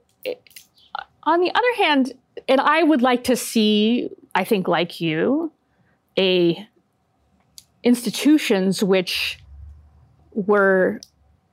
[1.25, 2.13] on the other hand,
[2.49, 5.53] and I would like to see, I think, like you,
[6.19, 6.67] a
[7.83, 9.39] institutions which
[10.33, 11.01] were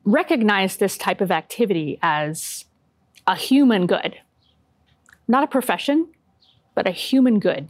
[0.04, 2.66] recognize this type of activity as
[3.28, 4.18] a human good,
[5.28, 6.08] not a profession,
[6.74, 7.70] but a human good.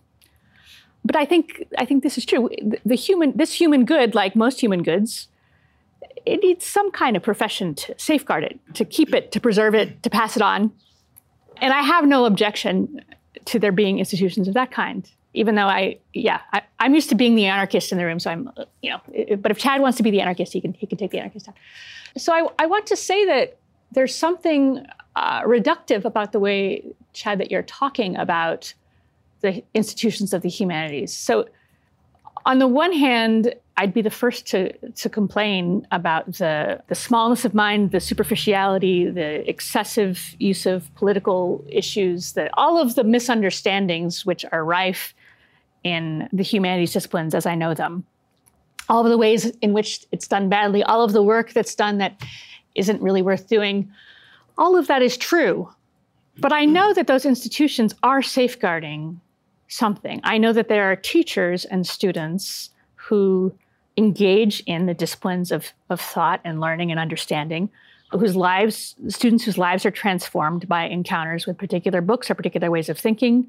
[1.03, 2.49] But I think I think this is true.
[2.85, 5.27] The- human this human good, like most human goods,
[6.25, 10.03] it needs some kind of profession to safeguard it, to keep it, to preserve it,
[10.03, 10.71] to pass it on.
[11.61, 13.01] And I have no objection
[13.45, 15.09] to there being institutions of that kind.
[15.33, 18.29] Even though I, yeah, I, I'm used to being the anarchist in the room, so
[18.31, 18.49] I'm,
[18.81, 19.37] you know.
[19.37, 21.47] But if Chad wants to be the anarchist, he can he can take the anarchist
[21.47, 21.55] out.
[22.17, 23.57] So I, I want to say that
[23.93, 24.85] there's something
[25.15, 26.83] uh, reductive about the way,
[27.13, 28.73] Chad, that you're talking about
[29.41, 31.15] the institutions of the humanities.
[31.15, 31.47] So,
[32.45, 37.45] on the one hand, I'd be the first to, to complain about the, the smallness
[37.45, 44.25] of mind, the superficiality, the excessive use of political issues, that all of the misunderstandings
[44.25, 45.13] which are rife
[45.83, 48.05] in the humanities disciplines as I know them
[48.91, 51.97] all of the ways in which it's done badly, all of the work that's done
[51.99, 52.21] that
[52.75, 53.89] isn't really worth doing,
[54.57, 55.69] all of that is true.
[56.37, 59.21] But I know that those institutions are safeguarding
[59.71, 60.19] something.
[60.23, 63.53] I know that there are teachers and students who
[63.97, 67.69] engage in the disciplines of, of thought and learning and understanding,
[68.11, 72.89] whose lives, students whose lives are transformed by encounters with particular books or particular ways
[72.89, 73.47] of thinking,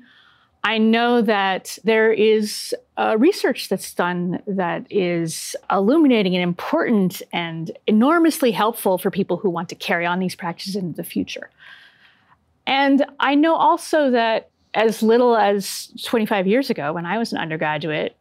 [0.65, 7.77] I know that there is uh, research that's done that is illuminating and important and
[7.89, 11.51] enormously helpful for people who want to carry on these practices into the future.
[12.65, 17.39] And I know also that as little as 25 years ago, when I was an
[17.39, 18.17] undergraduate,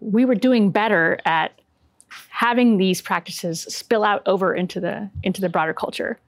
[0.00, 1.52] we were doing better at
[2.28, 6.18] having these practices spill out over into the into the broader culture.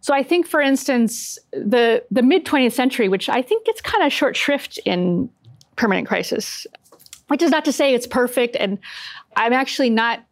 [0.00, 4.04] So I think, for instance, the the mid 20th century, which I think gets kind
[4.04, 5.30] of short shrift in
[5.76, 6.66] permanent crisis,
[7.28, 8.56] which is not to say it's perfect.
[8.58, 8.78] And
[9.36, 10.24] I'm actually not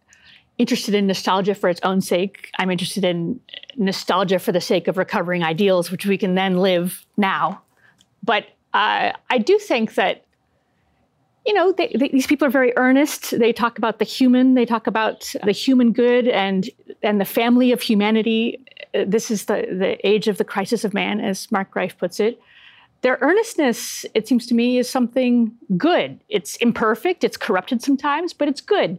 [0.59, 2.51] interested in nostalgia for its own sake.
[2.59, 3.41] I'm interested in
[3.77, 7.63] nostalgia for the sake of recovering ideals, which we can then live now.
[8.23, 8.45] But
[8.75, 10.25] uh, I do think that
[11.47, 13.39] you know, they, they, these people are very earnest.
[13.39, 14.55] They talk about the human.
[14.55, 16.69] They talk about the human good and
[17.03, 18.65] and the family of humanity.
[18.95, 22.21] Uh, This is the the age of the crisis of man, as Mark Greif puts
[22.21, 22.41] it.
[23.03, 26.21] Their earnestness, it seems to me, is something good.
[26.29, 27.25] It's imperfect.
[27.25, 28.99] It's corrupted sometimes, but it's good,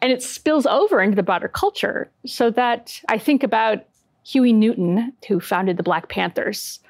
[0.00, 2.10] and it spills over into the broader culture.
[2.24, 3.84] So that I think about
[4.24, 6.80] Huey Newton, who founded the Black Panthers.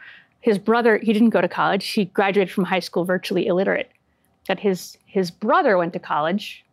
[0.46, 1.88] His brother, he didn't go to college.
[1.88, 3.90] He graduated from high school virtually illiterate
[4.46, 6.64] that his his brother went to college,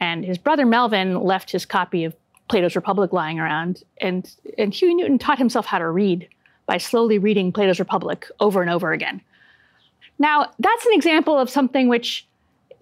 [0.00, 2.16] and his brother Melvin left his copy of
[2.48, 6.26] Plato's Republic lying around, and and Huey Newton taught himself how to read
[6.64, 9.20] by slowly reading Plato's Republic over and over again.
[10.18, 12.26] Now that's an example of something which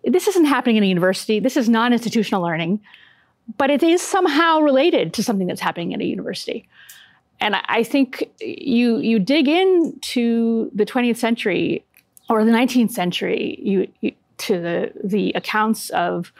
[0.04, 1.40] this isn't happening in a university.
[1.40, 2.78] This is non-institutional learning,
[3.58, 6.68] but it is somehow related to something that's happening in a university.
[7.40, 11.84] And I- think you you dig into the 20th century
[12.28, 16.32] or the 19th century, you, you, to the, the accounts of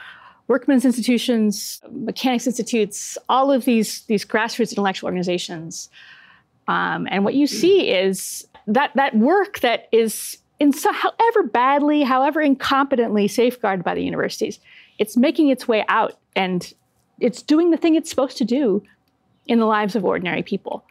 [0.48, 5.88] workmen's institutions, mechanics institutes, all of these, these grassroots intellectual organizations.
[6.68, 12.02] Um, and what you see is that that work that is in so, however badly,
[12.02, 14.58] however incompetently safeguarded by the universities,
[14.98, 16.72] it's making its way out and
[17.20, 18.82] it's doing the thing it's supposed to do
[19.46, 20.84] in the lives of ordinary people.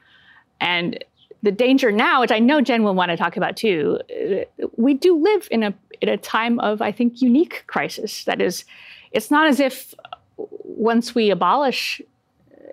[0.62, 1.04] And
[1.44, 4.94] the danger now, which I know Jen will want to talk about too, uh, we
[4.94, 8.24] do live in a in a time of, I think, unique crisis.
[8.26, 8.66] That is,
[9.12, 9.94] it's not as if
[10.38, 12.02] once we abolish,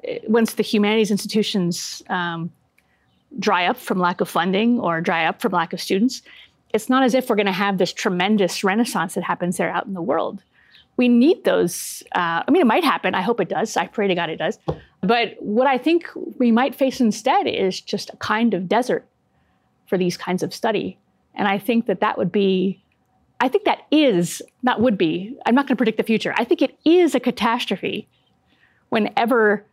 [0.08, 2.50] uh, once the humanities institutions um,
[3.38, 6.22] dry up from lack of funding or dry up from lack of students,
[6.74, 9.86] it's not as if we're going to have this tremendous renaissance that happens there out
[9.86, 10.42] in the world.
[10.96, 12.02] We need those.
[12.14, 13.14] Uh, I mean, it might happen.
[13.14, 13.76] I hope it does.
[13.76, 14.58] I pray to God it does.
[15.00, 19.08] But what I think we might face instead is just a kind of desert
[19.86, 20.98] for these kinds of study.
[21.34, 22.82] And I think that that would be,
[23.40, 26.34] I think that is, not would be, I'm not going to predict the future.
[26.36, 28.08] I think it is a catastrophe
[28.90, 29.66] whenever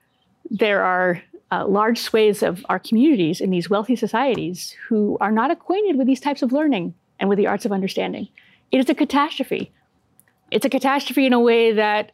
[0.49, 5.51] there are uh, large swathes of our communities in these wealthy societies who are not
[5.51, 8.27] acquainted with these types of learning and with the arts of understanding.
[8.71, 9.71] It is a catastrophe.
[10.51, 12.11] It's a catastrophe in a way that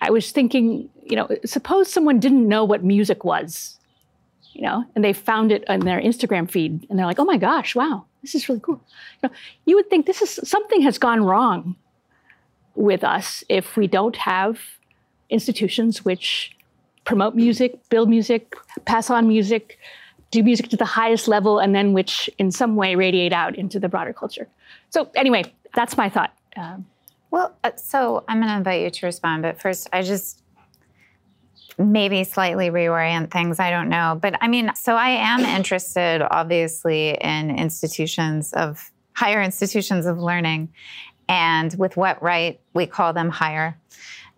[0.00, 3.78] I was thinking, you know, suppose someone didn't know what music was,
[4.52, 7.36] you know, and they found it on their Instagram feed and they're like, oh my
[7.36, 8.80] gosh, wow, this is really cool.
[9.22, 11.76] You, know, you would think this is something has gone wrong
[12.74, 14.58] with us if we don't have
[15.30, 16.56] institutions which
[17.04, 18.54] promote music, build music,
[18.84, 19.78] pass on music,
[20.30, 23.78] do music to the highest level, and then which in some way radiate out into
[23.78, 24.48] the broader culture.
[24.90, 26.34] So, anyway, that's my thought.
[26.56, 26.86] Um,
[27.32, 30.42] well, uh, so I'm going to invite you to respond, but first, I just
[31.78, 33.58] maybe slightly reorient things.
[33.58, 34.18] I don't know.
[34.20, 40.72] But I mean, so I am interested, obviously, in institutions of higher institutions of learning.
[41.26, 43.78] And with what right we call them higher.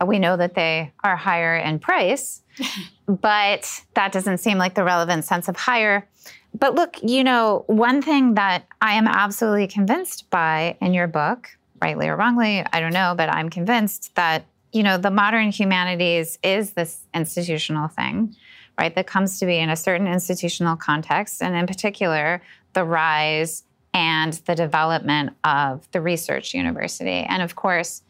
[0.05, 2.43] We know that they are higher in price,
[3.07, 6.09] but that doesn't seem like the relevant sense of higher.
[6.57, 11.49] But look, you know, one thing that I am absolutely convinced by in your book,
[11.85, 16.39] rightly or wrongly, I don't know, but I'm convinced that, you know, the modern humanities
[16.43, 18.35] is this institutional thing,
[18.81, 22.41] right, that comes to be in a certain institutional context, and in particular,
[22.73, 27.21] the rise and the development of the research university.
[27.29, 28.03] And of course,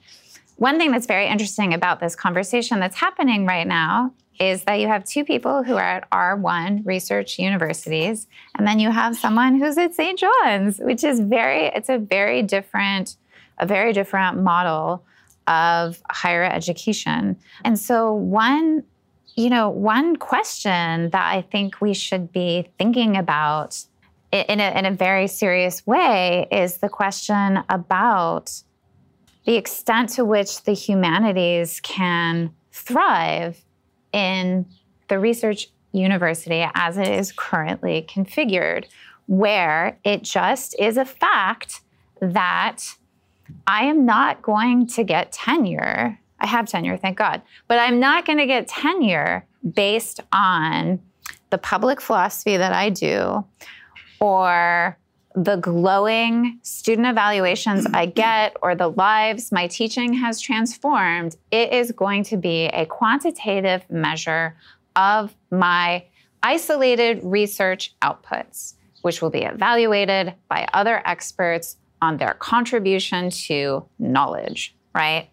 [0.56, 4.86] one thing that's very interesting about this conversation that's happening right now is that you
[4.86, 9.76] have two people who are at R1 research universities, and then you have someone who's
[9.78, 10.16] at St.
[10.16, 13.16] John's, which is very, it's a very different,
[13.58, 15.04] a very different model
[15.46, 17.36] of higher education.
[17.64, 18.84] And so one,
[19.36, 23.84] you know, one question that I think we should be thinking about
[24.32, 28.50] in a, in a very serious way is the question about
[29.44, 33.62] the extent to which the humanities can thrive
[34.12, 34.66] in
[35.08, 38.86] the research university as it is currently configured,
[39.26, 41.82] where it just is a fact
[42.20, 42.96] that
[43.66, 46.18] I am not going to get tenure.
[46.40, 51.00] I have tenure, thank God, but I'm not going to get tenure based on
[51.50, 53.44] the public philosophy that I do
[54.20, 54.98] or
[55.34, 61.90] the glowing student evaluations I get or the lives my teaching has transformed, it is
[61.92, 64.56] going to be a quantitative measure
[64.94, 66.04] of my
[66.42, 74.74] isolated research outputs, which will be evaluated by other experts on their contribution to knowledge,
[74.94, 75.30] right?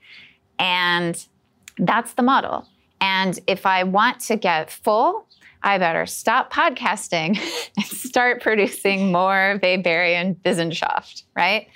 [0.60, 1.24] And
[1.78, 2.68] that's the model.
[3.00, 5.28] And if I want to get full
[5.64, 7.40] I better stop podcasting
[7.78, 11.68] and start producing more Weberian Wissenschaft, right?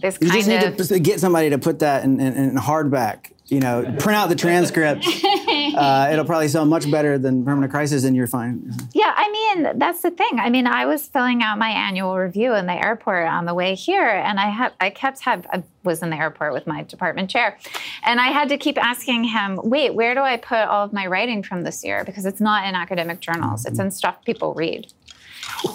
[0.00, 3.32] This you just need of, to get somebody to put that in, in, in hardback
[3.46, 5.06] you know, print out the transcript.
[5.74, 8.70] Uh, it'll probably sell much better than Permanent Crisis, and you're fine.
[8.92, 9.23] Yeah, I
[9.54, 10.38] mean, that's the thing.
[10.38, 13.74] I mean, I was filling out my annual review in the airport on the way
[13.74, 17.30] here, and I had, I kept have, I was in the airport with my department
[17.30, 17.58] chair,
[18.04, 21.06] and I had to keep asking him, wait, where do I put all of my
[21.06, 22.04] writing from this year?
[22.04, 24.92] Because it's not in academic journals; it's in stuff people read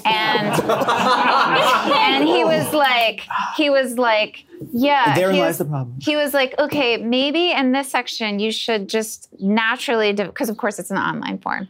[0.06, 3.22] and and he was like
[3.56, 7.90] he was like yeah There lies the problem he was like okay maybe in this
[7.90, 11.68] section you should just naturally because of course it's an online form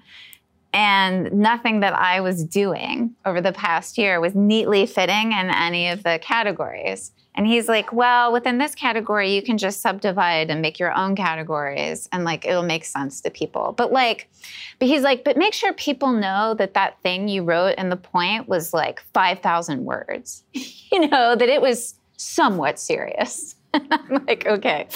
[0.74, 5.90] and nothing that i was doing over the past year was neatly fitting in any
[5.90, 10.62] of the categories and he's like, well, within this category, you can just subdivide and
[10.62, 13.74] make your own categories and like it'll make sense to people.
[13.78, 14.30] But like,
[14.78, 17.96] but he's like, but make sure people know that that thing you wrote in the
[17.96, 23.56] point was like 5,000 words, you know, that it was somewhat serious.
[23.74, 24.90] I'm like, okay.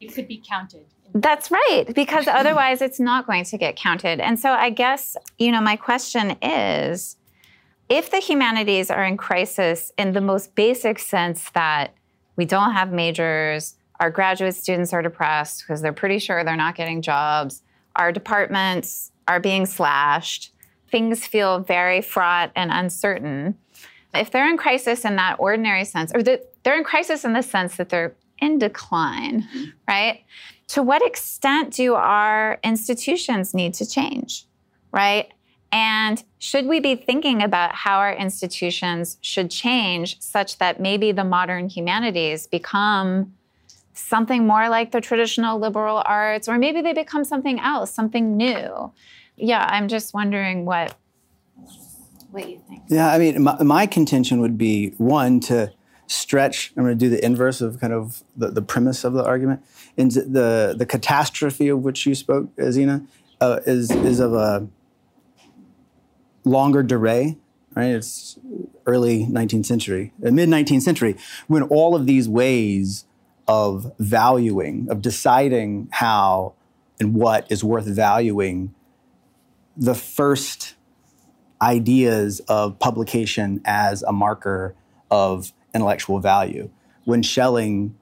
[0.00, 0.84] It could be counted.
[1.14, 4.20] That's right, because otherwise it's not going to get counted.
[4.20, 7.16] And so I guess, you know, my question is
[7.88, 11.94] if the humanities are in crisis in the most basic sense that
[12.36, 16.74] we don't have majors, our graduate students are depressed because they're pretty sure they're not
[16.74, 17.62] getting jobs,
[17.96, 20.52] our departments are being slashed,
[20.90, 23.56] things feel very fraught and uncertain.
[24.14, 27.76] If they're in crisis in that ordinary sense, or they're in crisis in the sense
[27.76, 29.70] that they're in decline, mm-hmm.
[29.88, 30.24] right?
[30.72, 34.46] To what extent do our institutions need to change,
[34.90, 35.30] right?
[35.70, 41.24] And should we be thinking about how our institutions should change such that maybe the
[41.24, 43.34] modern humanities become
[43.92, 48.92] something more like the traditional liberal arts, or maybe they become something else, something new?
[49.36, 50.96] Yeah, I'm just wondering what
[52.30, 52.84] what you think.
[52.88, 55.70] Yeah, I mean, my, my contention would be one to
[56.06, 56.72] stretch.
[56.76, 59.62] I'm going to do the inverse of kind of the, the premise of the argument.
[59.96, 63.06] And the the catastrophe of which you spoke, Zena,
[63.40, 64.68] uh, is is of a
[66.44, 67.36] longue durée,
[67.74, 67.86] right?
[67.86, 68.38] It's
[68.86, 71.16] early 19th century, uh, mid 19th century,
[71.46, 73.04] when all of these ways
[73.46, 76.54] of valuing, of deciding how
[77.00, 78.74] and what is worth valuing,
[79.76, 80.74] the first
[81.60, 84.74] ideas of publication as a marker
[85.10, 86.70] of intellectual value.
[87.04, 87.96] When Schelling,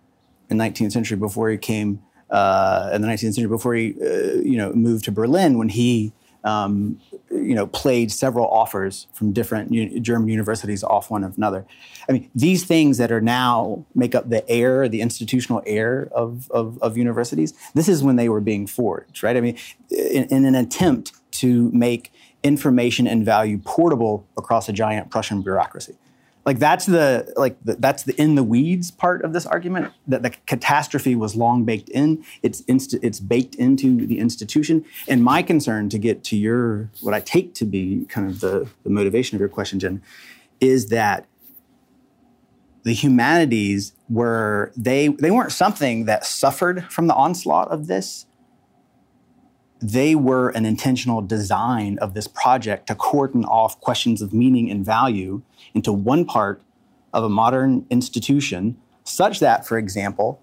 [0.50, 4.56] in 19th century, before he came uh, in the 19th century, before he uh, you
[4.56, 6.12] know moved to Berlin, when he
[6.44, 11.66] um, you know, played several offers from different u- German universities off one of another.
[12.08, 16.50] I mean, these things that are now make up the air, the institutional air of,
[16.50, 19.36] of, of universities, this is when they were being forged, right?
[19.36, 19.56] I mean,
[19.90, 25.96] in, in an attempt to make information and value portable across a giant Prussian bureaucracy
[26.44, 30.22] like that's the like the, that's the in the weeds part of this argument that
[30.22, 32.24] the catastrophe was long baked in.
[32.42, 34.84] It's inst- it's baked into the institution.
[35.06, 38.68] And my concern to get to your what i take to be kind of the,
[38.84, 40.02] the motivation of your question jen
[40.60, 41.26] is that
[42.82, 48.26] the humanities were they they weren't something that suffered from the onslaught of this
[49.80, 54.84] they were an intentional design of this project to cordon off questions of meaning and
[54.84, 55.42] value
[55.74, 56.62] into one part
[57.12, 60.42] of a modern institution, such that, for example,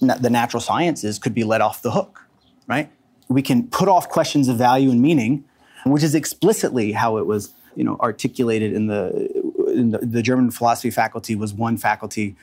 [0.00, 2.26] the natural sciences could be let off the hook,
[2.66, 2.90] right?
[3.28, 5.44] We can put off questions of value and meaning,
[5.84, 10.50] which is explicitly how it was, you know, articulated in the, in the, the German
[10.50, 12.36] philosophy faculty was one faculty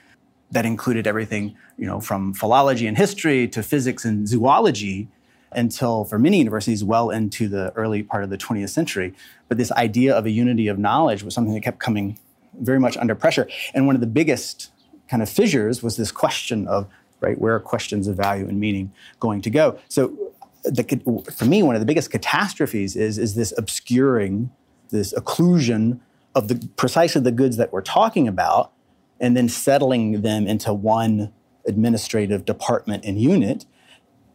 [0.52, 5.08] that included everything, you know, from philology and history to physics and zoology
[5.52, 9.14] until, for many universities, well into the early part of the 20th century.
[9.48, 12.18] But this idea of a unity of knowledge was something that kept coming
[12.60, 13.48] very much under pressure.
[13.74, 14.72] And one of the biggest
[15.10, 16.88] kind of fissures was this question of,
[17.20, 19.78] right, where are questions of value and meaning going to go?
[19.90, 20.18] So,
[20.64, 24.52] the, for me, one of the biggest catastrophes is, is this obscuring,
[24.90, 26.00] this occlusion
[26.36, 28.72] of the precisely the goods that we're talking about,
[29.20, 31.34] and then settling them into one
[31.66, 33.66] administrative department and unit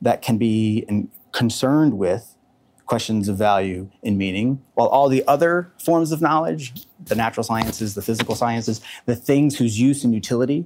[0.07, 2.37] that can be in, concerned with
[2.87, 7.95] questions of value and meaning, while all the other forms of knowledge, the natural sciences,
[7.95, 10.65] the physical sciences, the things whose use and utility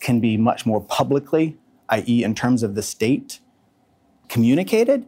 [0.00, 1.56] can be much more publicly,
[1.90, 3.38] i.e., in terms of the state,
[4.28, 5.06] communicated,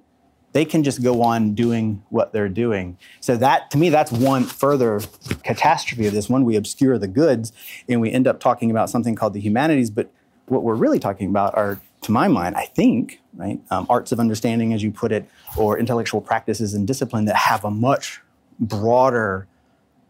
[0.53, 2.97] they can just go on doing what they're doing.
[3.21, 5.01] So that, to me, that's one further
[5.43, 6.29] catastrophe of this.
[6.29, 7.53] One, we obscure the goods,
[7.89, 10.11] and we end up talking about something called the humanities, but
[10.47, 14.19] what we're really talking about are to my mind, I think, right, um, arts of
[14.19, 15.29] understanding, as you put it,
[15.59, 18.23] or intellectual practices and discipline that have a much
[18.59, 19.47] broader,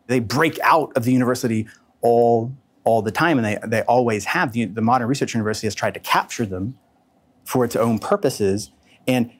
[0.06, 1.66] they break out of the university
[2.00, 2.52] all
[2.84, 4.52] all the time, and they, they always have.
[4.52, 6.78] The, the modern research university has tried to capture them
[7.44, 8.70] for its own purposes,
[9.08, 9.32] and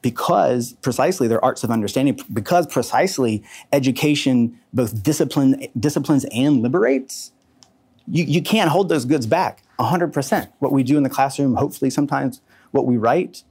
[0.00, 7.32] because precisely they're arts of understanding, because precisely education both discipline, disciplines and liberates,
[8.06, 10.48] you, you can't hold those goods back 100%.
[10.58, 13.44] What we do in the classroom, hopefully sometimes what we write,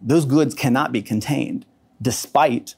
[0.00, 1.64] those goods cannot be contained
[2.00, 2.74] despite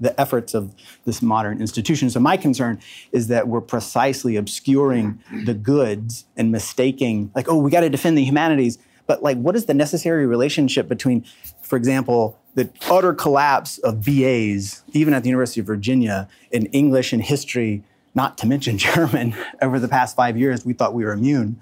[0.00, 0.74] the efforts of
[1.04, 2.10] this modern institution.
[2.10, 2.80] So my concern
[3.12, 8.18] is that we're precisely obscuring the goods and mistaking, like, oh, we got to defend
[8.18, 8.78] the humanities.
[9.06, 11.24] But like, what is the necessary relationship between,
[11.62, 17.12] for example, the utter collapse of BAs, even at the University of Virginia, in English
[17.12, 17.82] and history
[18.14, 21.60] not to mention German, over the past five years, we thought we were immune.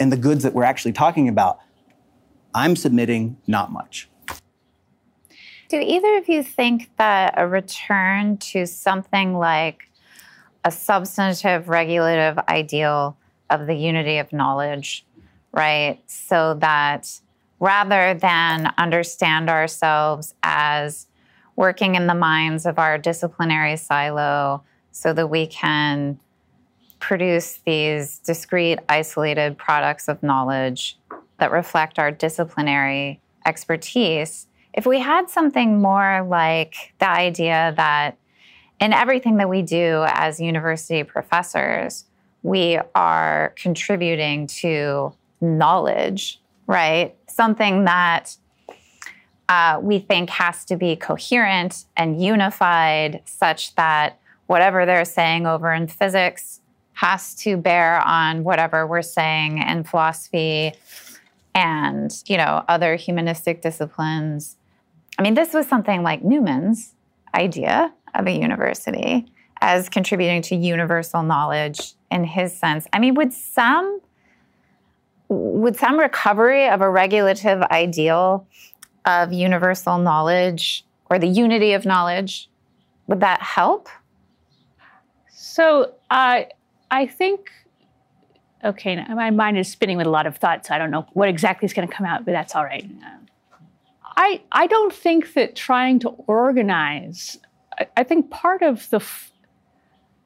[0.00, 1.58] And the goods that we're actually talking about,
[2.54, 4.08] I'm submitting not much.
[5.68, 9.90] Do either of you think that a return to something like
[10.64, 13.16] a substantive regulative ideal
[13.50, 15.04] of the unity of knowledge
[15.52, 15.98] right?
[16.06, 17.20] So that
[17.60, 21.06] rather than understand ourselves as
[21.56, 24.62] working in the minds of our disciplinary silo
[24.98, 26.18] so that we can
[26.98, 30.98] produce these discrete, isolated products of knowledge
[31.38, 38.18] that reflect our disciplinary expertise, if we had something more like the idea that
[38.80, 42.04] in everything that we do as university professors,
[42.42, 47.14] we are contributing to knowledge, right?
[47.28, 48.36] Something that
[49.48, 54.17] uh, we think has to be coherent and unified such that
[54.48, 56.60] whatever they're saying over in physics
[56.94, 60.72] has to bear on whatever we're saying in philosophy
[61.54, 64.56] and you know other humanistic disciplines.
[65.18, 66.94] I mean this was something like newman's
[67.34, 69.30] idea of a university
[69.60, 72.86] as contributing to universal knowledge in his sense.
[72.92, 74.00] I mean would some
[75.28, 78.46] would some recovery of a regulative ideal
[79.04, 82.48] of universal knowledge or the unity of knowledge
[83.06, 83.88] would that help
[85.48, 86.42] so uh,
[86.90, 87.50] i think
[88.64, 91.66] okay my mind is spinning with a lot of thoughts i don't know what exactly
[91.66, 92.88] is going to come out but that's all right.
[94.20, 97.38] I, I don't think that trying to organize
[97.78, 99.00] I, I think part of the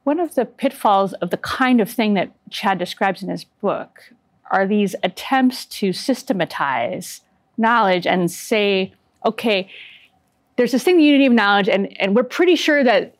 [0.04, 4.12] one of the pitfalls of the kind of thing that Chad describes in his book
[4.50, 7.20] are these attempts to systematize
[7.56, 8.92] knowledge and say,
[9.24, 9.68] okay,
[10.56, 13.14] there's this thing, the unity of knowledge, and, and we're pretty sure that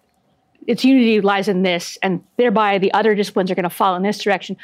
[0.66, 4.02] its unity lies in this, and thereby the other disciplines are going to fall in
[4.02, 4.56] this direction.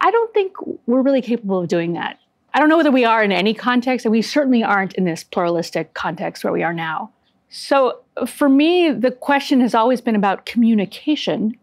[0.00, 0.52] I don't think
[0.86, 2.18] we're really capable of doing that.
[2.52, 5.22] I don't know whether we are in any context, and we certainly aren't in this
[5.22, 7.10] pluralistic context where we are now.
[7.48, 11.56] So for me, the question has always been about communication.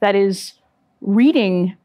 [0.00, 0.54] That is,
[1.00, 1.76] reading.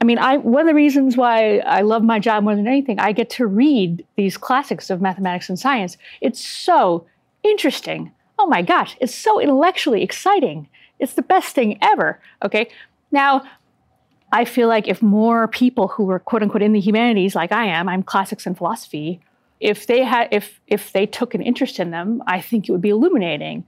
[0.00, 2.98] I mean, I, one of the reasons why I love my job more than anything,
[2.98, 5.96] I get to read these classics of mathematics and science.
[6.20, 7.06] It's so
[7.42, 8.12] interesting.
[8.38, 10.68] Oh my gosh, it's so intellectually exciting.
[10.98, 12.20] It's the best thing ever.
[12.42, 12.68] Okay.
[13.10, 13.42] Now,
[14.32, 17.66] I feel like if more people who were quote unquote in the humanities, like I
[17.66, 19.20] am, I'm classics and philosophy,
[19.60, 22.80] if they had if if they took an interest in them, I think it would
[22.80, 23.64] be illuminating.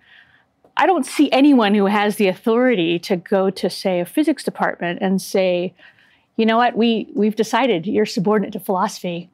[0.76, 4.98] I don't see anyone who has the authority to go to say a physics department
[5.00, 5.72] and say,
[6.36, 9.30] you know what, we we've decided you're subordinate to philosophy.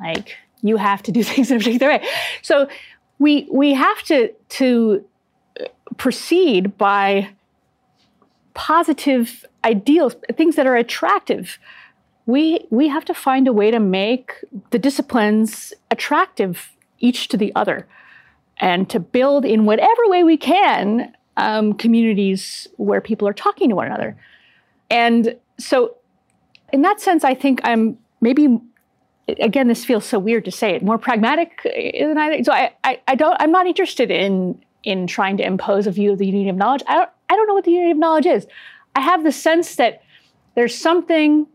[0.00, 2.08] Like you have to do things in a particular way.
[2.42, 2.68] So
[3.20, 5.04] we we have to to
[5.96, 7.30] proceed by
[8.54, 11.58] positive ideals, things that are attractive.
[12.26, 14.32] We, we have to find a way to make
[14.70, 17.86] the disciplines attractive each to the other
[18.58, 23.76] and to build in whatever way we can um, communities where people are talking to
[23.76, 24.16] one another.
[24.90, 25.96] And so,
[26.72, 28.60] in that sense, I think I'm maybe
[29.38, 32.42] again this feels so weird to say it more pragmatic uh, than I.
[32.42, 36.12] So I, I, I don't I'm not interested in in trying to impose a view
[36.12, 36.82] of the unity of knowledge.
[36.86, 38.46] I don't I don't know what the unity of knowledge is.
[38.94, 40.02] I have the sense that
[40.54, 41.46] there's something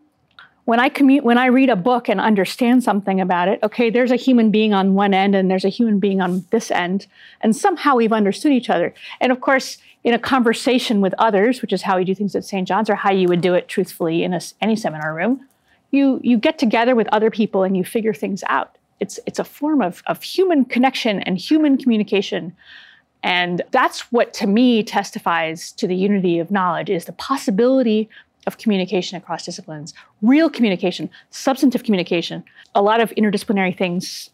[0.65, 4.09] when I commute, when I read a book and understand something about it, okay, there's
[4.09, 7.05] a human being on one end and there's a human being on this end,
[7.41, 8.93] and somehow we've understood each other.
[9.21, 12.45] And of course, in a conversation with others, which is how we do things at
[12.45, 12.67] St.
[12.67, 15.47] John's, or how you would do it truthfully in a, any seminar room,
[15.95, 18.77] you you get together with other people and you figure things out.
[18.99, 22.55] It's it's a form of of human connection and human communication.
[23.23, 28.07] And that's what to me testifies to the unity of knowledge is the possibility
[28.45, 32.43] of communication across disciplines, real communication, substantive communication.
[32.75, 34.29] A lot of interdisciplinary things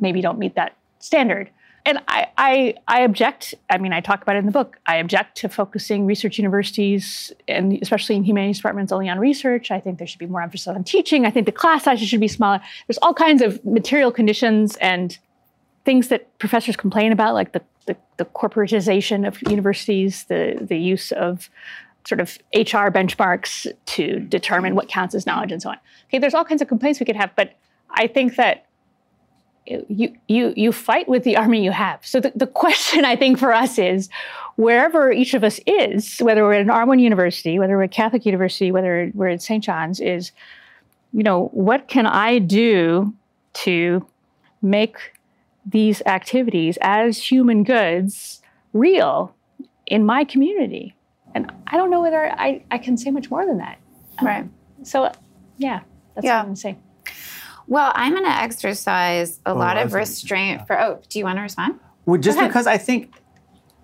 [0.00, 1.50] maybe don't meet that standard.
[1.84, 4.78] And I, I, I, object, I mean, I talk about it in the book.
[4.86, 9.70] I object to focusing research universities, and especially in humanities departments, only on research.
[9.70, 11.26] I think there should be more emphasis on teaching.
[11.26, 12.60] I think the class sizes should be smaller.
[12.86, 15.18] There's all kinds of material conditions and
[15.84, 21.10] things that professors complain about, like the, the, the corporatization of universities, the, the use
[21.10, 21.50] of
[22.04, 25.78] sort of HR benchmarks to determine what counts as knowledge and so on.
[26.08, 27.54] Okay, there's all kinds of complaints we could have, but
[27.90, 28.66] I think that
[29.66, 32.04] you you you fight with the army you have.
[32.04, 34.08] So the, the question I think for us is
[34.56, 38.26] wherever each of us is, whether we're at an R1 university, whether we're at Catholic
[38.26, 39.62] University, whether we're at St.
[39.62, 40.32] John's, is
[41.12, 43.12] you know, what can I do
[43.54, 44.06] to
[44.62, 44.96] make
[45.64, 48.40] these activities as human goods
[48.72, 49.34] real
[49.86, 50.94] in my community?
[51.34, 53.78] And I don't know whether I, I can say much more than that.
[54.20, 54.40] Right.
[54.40, 54.52] Um,
[54.82, 55.10] so,
[55.56, 55.80] yeah,
[56.14, 56.36] that's yeah.
[56.36, 56.78] what I'm going to say.
[57.72, 60.64] Well, I'm going to exercise a oh, lot of restraint yeah.
[60.66, 60.78] for.
[60.78, 61.80] Oh, do you want to respond?
[62.04, 63.14] Well, just because I think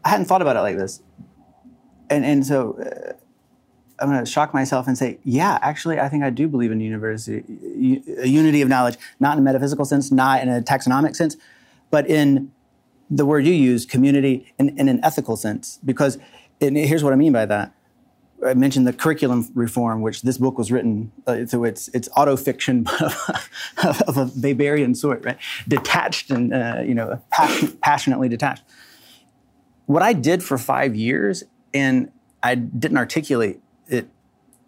[0.04, 1.00] I hadn't thought about it like this,
[2.10, 3.14] and and so uh,
[3.98, 6.80] I'm going to shock myself and say, yeah, actually, I think I do believe in
[6.80, 11.38] university, a unity of knowledge, not in a metaphysical sense, not in a taxonomic sense,
[11.90, 12.52] but in
[13.08, 15.78] the word you use, community, in, in an ethical sense.
[15.82, 16.18] Because
[16.60, 17.72] here's what I mean by that.
[18.46, 22.88] I mentioned the curriculum reform, which this book was written, uh, so it's it's autofiction
[23.84, 25.38] of, of a Weberian sort, right?
[25.66, 28.62] Detached and uh, you know passion, passionately detached.
[29.86, 31.42] What I did for five years,
[31.74, 32.12] and
[32.42, 34.08] I didn't articulate it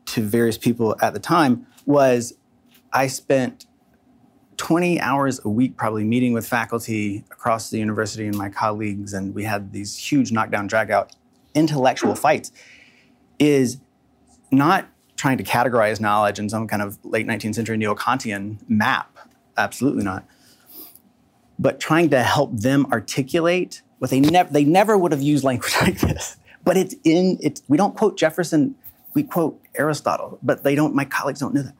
[0.07, 2.35] to various people at the time, was
[2.93, 3.67] I spent
[4.57, 9.35] 20 hours a week probably meeting with faculty across the university and my colleagues, and
[9.35, 11.15] we had these huge knockdown, drag out
[11.55, 12.53] intellectual fights,
[13.41, 13.81] is
[14.53, 14.87] not
[15.17, 19.19] trying to categorize knowledge in some kind of late 19th century neo Kantian map.
[19.57, 20.25] Absolutely not.
[21.59, 25.75] But trying to help them articulate what they never they never would have used language
[25.81, 26.37] like this.
[26.63, 27.61] But it's in it.
[27.67, 28.77] We don't quote Jefferson
[29.15, 31.75] we quote Aristotle, but they don't, my colleagues don't know that.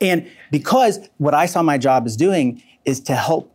[0.00, 3.54] And because what I saw my job as doing is to help,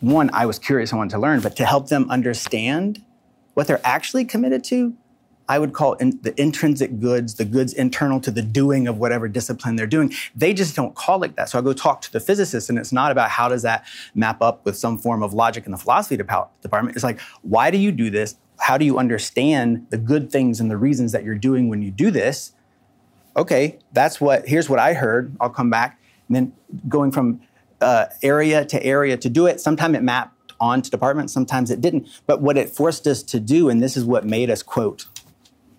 [0.00, 3.04] one, I was curious, I wanted to learn, but to help them understand
[3.54, 4.94] what they're actually committed to,
[5.48, 9.28] I would call in the intrinsic goods, the goods internal to the doing of whatever
[9.28, 10.12] discipline they're doing.
[10.34, 11.50] They just don't call it that.
[11.50, 13.84] So I go talk to the physicists, and it's not about how does that
[14.14, 16.96] map up with some form of logic in the philosophy department.
[16.96, 18.36] It's like, why do you do this?
[18.62, 21.90] how do you understand the good things and the reasons that you're doing when you
[21.90, 22.52] do this?
[23.36, 25.34] Okay, that's what, here's what I heard.
[25.40, 26.00] I'll come back.
[26.28, 26.52] And then
[26.88, 27.40] going from
[27.80, 32.08] uh, area to area to do it, sometimes it mapped onto departments, sometimes it didn't.
[32.28, 35.06] But what it forced us to do, and this is what made us, quote,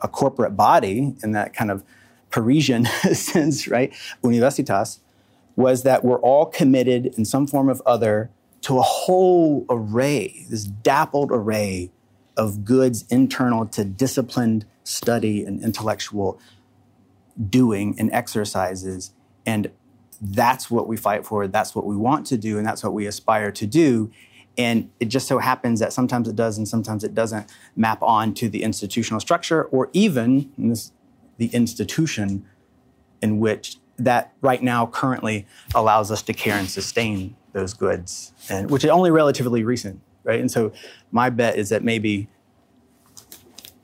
[0.03, 1.83] a corporate body in that kind of
[2.29, 3.93] Parisian sense, right?
[4.23, 4.99] Universitas,
[5.55, 8.29] was that we're all committed in some form of other
[8.61, 11.91] to a whole array, this dappled array
[12.37, 16.39] of goods internal to disciplined study and intellectual
[17.49, 19.11] doing and exercises.
[19.45, 19.71] And
[20.21, 21.47] that's what we fight for.
[21.47, 22.57] That's what we want to do.
[22.57, 24.11] And that's what we aspire to do.
[24.57, 28.33] And it just so happens that sometimes it does and sometimes it doesn't map on
[28.35, 30.91] to the institutional structure or even this,
[31.37, 32.45] the institution
[33.21, 38.69] in which that right now currently allows us to care and sustain those goods, and
[38.71, 40.39] which is only relatively recent right?
[40.39, 40.71] And so
[41.11, 42.27] my bet is that maybe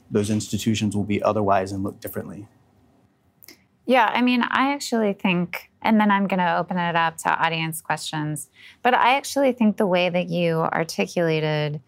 [0.09, 2.47] those institutions will be otherwise and look differently.
[3.89, 7.29] Yeah, I mean, I actually think, and then I'm going to open it up to
[7.29, 8.47] audience questions,
[8.83, 11.81] but I actually think the way that you articulated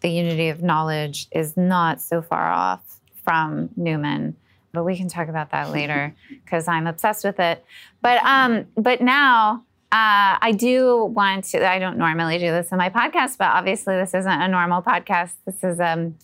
[0.00, 4.36] the unity of knowledge is not so far off from Newman.
[4.70, 7.64] But we can talk about that later because I'm obsessed with it.
[8.02, 11.68] But um, but now uh, I do want to.
[11.68, 15.32] I don't normally do this in my podcast, but obviously this isn't a normal podcast.
[15.44, 16.18] This is um,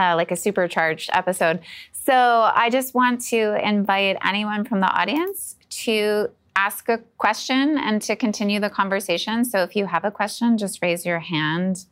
[0.00, 1.60] uh, like a supercharged episode.
[1.92, 8.02] So I just want to invite anyone from the audience to ask a question and
[8.02, 9.44] to continue the conversation.
[9.44, 11.84] So if you have a question, just raise your hand.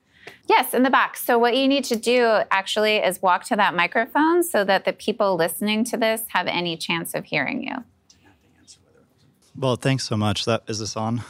[0.48, 1.16] Yes, in the back.
[1.16, 4.92] So what you need to do actually is walk to that microphone so that the
[4.92, 7.76] people listening to this have any chance of hearing you.
[9.56, 10.44] Well, thanks so much.
[10.44, 11.22] That is this on?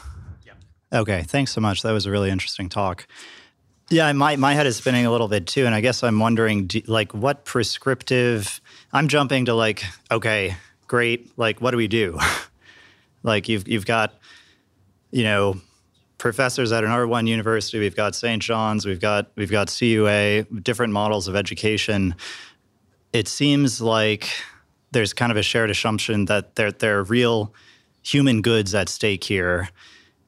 [0.44, 1.00] Yeah.
[1.00, 1.82] Okay, thanks so much.
[1.82, 3.06] That was a really interesting talk.
[3.90, 6.66] Yeah, my my head is spinning a little bit too, and I guess I'm wondering,
[6.66, 8.60] do, like, what prescriptive?
[8.92, 11.38] I'm jumping to like, okay, great.
[11.38, 12.18] Like, what do we do?
[13.22, 14.12] like, you've you've got,
[15.10, 15.58] you know,
[16.18, 17.78] professors at an R1 university.
[17.78, 18.42] We've got St.
[18.42, 18.84] John's.
[18.84, 20.44] We've got we've got CUA.
[20.62, 22.14] Different models of education.
[23.14, 24.28] It seems like
[24.90, 27.54] there's kind of a shared assumption that there there are real
[28.02, 29.70] human goods at stake here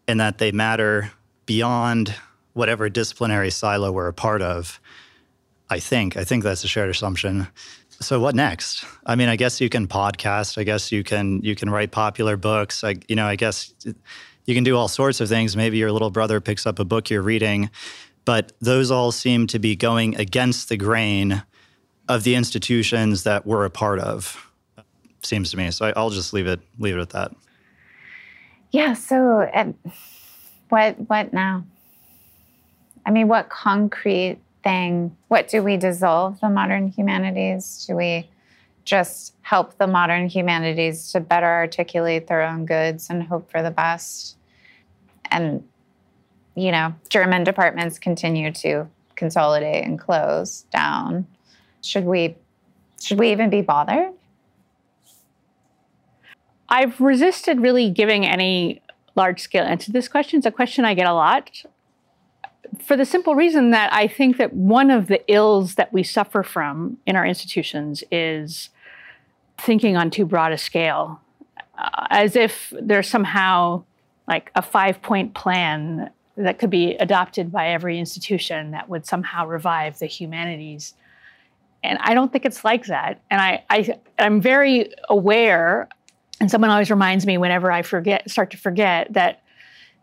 [0.08, 1.12] and that they matter
[1.44, 2.14] beyond
[2.52, 4.80] whatever disciplinary silo we're a part of.
[5.70, 6.16] I think.
[6.16, 7.46] I think that's a shared assumption.
[8.00, 8.84] So what next?
[9.06, 10.58] I mean, I guess you can podcast.
[10.58, 12.82] I guess you can you can write popular books.
[12.82, 13.72] I you know, I guess
[14.46, 15.56] you can do all sorts of things.
[15.56, 17.70] Maybe your little brother picks up a book you're reading,
[18.24, 21.44] but those all seem to be going against the grain
[22.08, 24.50] of the institutions that we're a part of.
[25.22, 25.70] Seems to me.
[25.70, 27.32] So I, will just leave it leave it at that.
[28.72, 28.94] Yeah.
[28.94, 29.72] So, uh,
[30.68, 31.64] what what now?
[33.06, 35.16] I mean, what concrete thing?
[35.28, 37.84] What do we dissolve the modern humanities?
[37.86, 38.28] Do we
[38.84, 43.70] just help the modern humanities to better articulate their own goods and hope for the
[43.70, 44.36] best?
[45.30, 45.64] And
[46.54, 51.26] you know, German departments continue to consolidate and close down.
[51.82, 52.36] Should we
[53.00, 54.12] should we even be bothered?
[56.68, 58.82] I've resisted really giving any
[59.16, 60.38] large scale answer to this question.
[60.38, 61.64] It's a question I get a lot
[62.82, 66.42] for the simple reason that I think that one of the ills that we suffer
[66.42, 68.70] from in our institutions is
[69.58, 71.20] thinking on too broad a scale,
[71.78, 73.84] uh, as if there's somehow
[74.26, 79.46] like a five point plan that could be adopted by every institution that would somehow
[79.46, 80.94] revive the humanities.
[81.82, 83.20] And I don't think it's like that.
[83.30, 85.88] And I, I I'm very aware,
[86.40, 89.42] and someone always reminds me whenever I forget start to forget that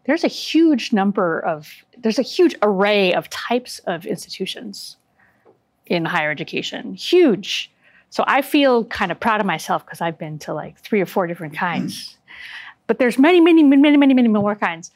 [0.07, 4.97] there's a huge number of there's a huge array of types of institutions
[5.85, 6.93] in higher education.
[6.95, 7.71] Huge.
[8.09, 11.05] So I feel kind of proud of myself because I've been to like three or
[11.05, 12.17] four different kinds.
[12.87, 14.91] But there's many, many, many, many, many more kinds.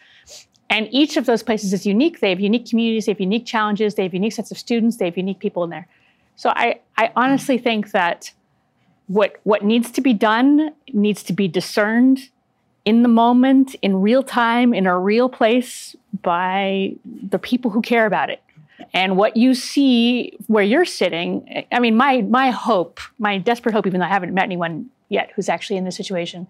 [0.69, 2.21] And each of those places is unique.
[2.21, 5.05] They have unique communities, they have unique challenges, they have unique sets of students, they
[5.05, 5.87] have unique people in there.
[6.37, 8.31] So I, I honestly think that
[9.07, 12.29] what, what needs to be done needs to be discerned
[12.85, 18.05] in the moment, in real time, in a real place by the people who care
[18.05, 18.41] about it.
[18.93, 23.85] And what you see where you're sitting, I mean, my my hope, my desperate hope,
[23.85, 26.47] even though I haven't met anyone yet who's actually in this situation,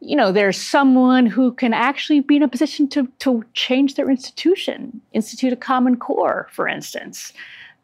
[0.00, 4.10] you know, there's someone who can actually be in a position to to change their
[4.10, 7.32] institution, institute a common core, for instance.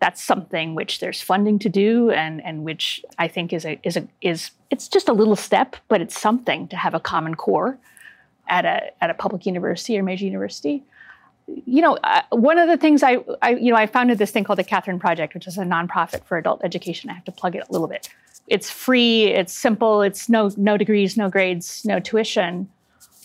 [0.05, 3.97] That's something which there's funding to do, and and which I think is a is
[3.97, 7.79] a is it's just a little step, but it's something to have a common core
[8.49, 10.85] at a at a public university or major university
[11.47, 14.45] you know, uh, one of the things I, I, you know, I founded this thing
[14.45, 17.11] called the Catherine Project, which is a nonprofit for adult education.
[17.11, 18.09] I have to plug it a little bit.
[18.49, 19.27] It's free.
[19.27, 20.03] It's simple.
[20.03, 22.69] It's no no degrees, no grades, no tuition.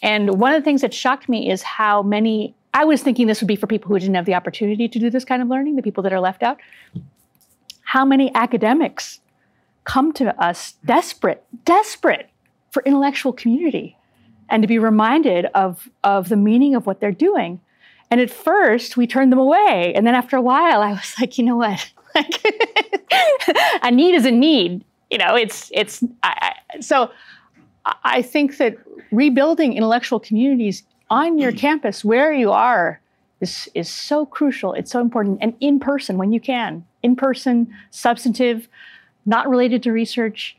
[0.01, 2.55] And one of the things that shocked me is how many.
[2.73, 5.09] I was thinking this would be for people who didn't have the opportunity to do
[5.09, 6.59] this kind of learning, the people that are left out.
[7.81, 9.19] How many academics
[9.83, 12.29] come to us desperate, desperate
[12.71, 13.97] for intellectual community
[14.49, 17.59] and to be reminded of, of the meaning of what they're doing
[18.11, 19.93] and at first, we turned them away.
[19.95, 21.91] And then after a while, I was like, you know what?
[23.83, 24.83] a need is a need.
[25.11, 27.11] You know, it's it's I, I, so.
[28.03, 28.77] I think that
[29.11, 32.99] rebuilding intellectual communities on your campus, where you are,
[33.41, 34.73] is is so crucial.
[34.73, 38.67] It's so important, and in person when you can, in person, substantive,
[39.25, 40.57] not related to research,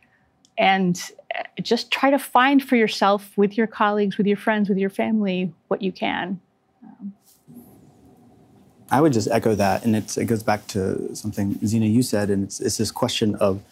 [0.56, 1.00] and
[1.38, 4.90] uh, just try to find for yourself, with your colleagues, with your friends, with your
[4.90, 6.40] family, what you can.
[6.82, 7.12] Um,
[8.90, 12.44] I would just echo that, and it goes back to something Zena you said, and
[12.44, 13.62] it's, it's this question of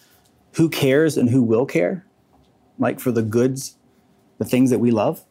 [0.53, 2.05] who cares and who will care,
[2.79, 3.77] like for the goods,
[4.39, 5.25] the things that we love.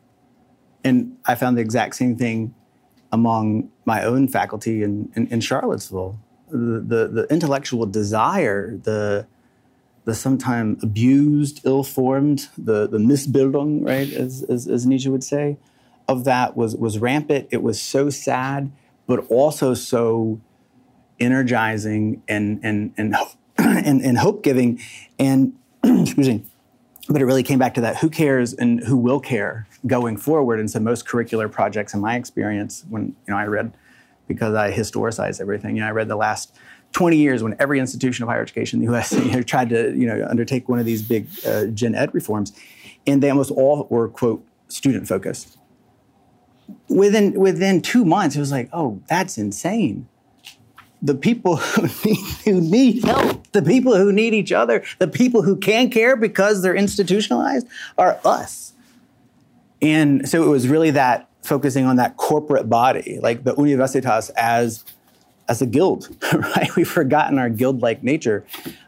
[0.84, 2.54] And I found the exact same thing
[3.12, 6.20] among my own faculty in, in, in Charlottesville.
[6.50, 9.28] The, the, the intellectual desire, the
[10.06, 15.58] the sometimes abused, ill-formed, the the Missbildung, right, as, as, as Nietzsche would say,
[16.08, 17.50] of that was was rampant.
[17.52, 18.72] It was so sad
[19.08, 20.40] but also so
[21.20, 23.16] energizing and and and
[23.58, 24.80] and, and hope giving.
[25.18, 26.44] And excuse me,
[27.10, 30.60] but it really came back to that: who cares and who will care going forward.
[30.60, 33.74] And so most curricular projects, in my experience, when you know I read
[34.28, 35.76] because I historicize everything.
[35.76, 36.54] You know, I read the last
[36.92, 39.14] 20 years when every institution of higher education in the U.S.
[39.26, 42.54] You know, tried to you know undertake one of these big uh, gen ed reforms,
[43.06, 45.58] and they almost all were quote student focused
[46.90, 50.08] within within two months, it was like, oh, that's insane.
[51.02, 55.42] The people who need, who need help, the people who need each other, the people
[55.42, 57.68] who can't care because they're institutionalized
[57.98, 58.74] are us.
[59.82, 64.84] And so it was really that focusing on that corporate body, like the Universitas as
[65.50, 66.76] as a guild, right?
[66.76, 68.46] We've forgotten our guild-like nature.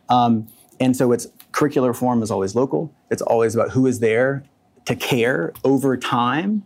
[0.10, 0.50] Um,
[0.80, 2.94] and so its curricular form is always local.
[3.10, 4.44] It's always about who is there
[4.86, 6.64] to care over time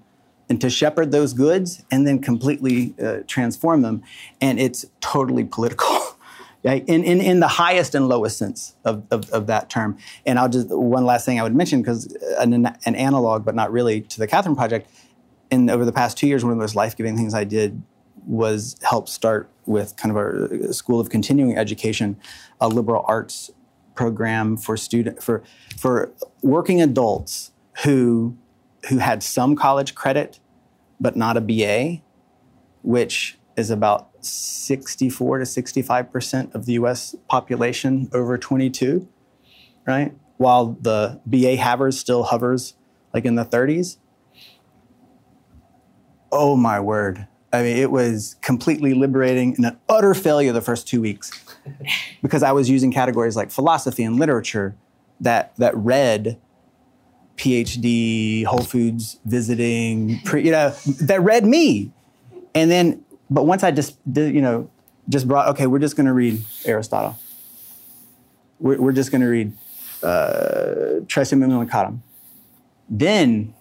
[0.50, 4.04] and to shepherd those goods and then completely uh, transform them.
[4.42, 5.88] And it's totally political.
[6.64, 9.98] in, in, in the highest and lowest sense of, of, of, that term.
[10.26, 13.72] And I'll just, one last thing I would mention, because an, an analog, but not
[13.72, 14.90] really to the Catherine Project,
[15.52, 17.84] and over the past two years, one of the most life giving things I did
[18.26, 22.18] was help start with kind of our School of Continuing Education,
[22.60, 23.52] a liberal arts
[23.96, 25.44] program for student for
[25.78, 27.52] for working adults
[27.84, 28.36] who
[28.90, 30.40] who had some college credit
[31.00, 32.02] but not a BA,
[32.82, 39.08] which is about 64 to 65% of the US population over 22,
[39.86, 40.14] right?
[40.38, 42.76] While the BA havers still hovers
[43.14, 43.98] like in the 30s.
[46.32, 47.28] Oh my word.
[47.52, 51.32] I mean, it was completely liberating and an utter failure the first two weeks
[52.24, 54.76] because I was using categories like philosophy and literature
[55.20, 56.40] that, that read
[57.38, 60.70] PhD, Whole Foods visiting, pre, you know,
[61.02, 61.92] that read me.
[62.56, 64.70] And then, but once I just did, you know,
[65.10, 67.18] just brought, okay, we're just going to read Aristotle.
[68.60, 69.54] We're, we're just going to read
[70.04, 72.00] uh, trisomy millicatum.
[72.90, 73.54] Then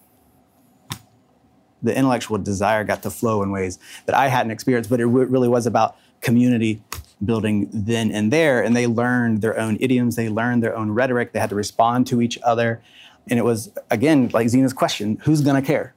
[1.82, 5.48] the intellectual desire got to flow in ways that I hadn't experienced, but it really
[5.48, 6.80] was about community
[7.24, 8.62] building then and there.
[8.62, 12.06] And they learned their own idioms, they learned their own rhetoric, they had to respond
[12.08, 12.82] to each other.
[13.28, 15.94] And it was, again, like Zena's question who's going to care?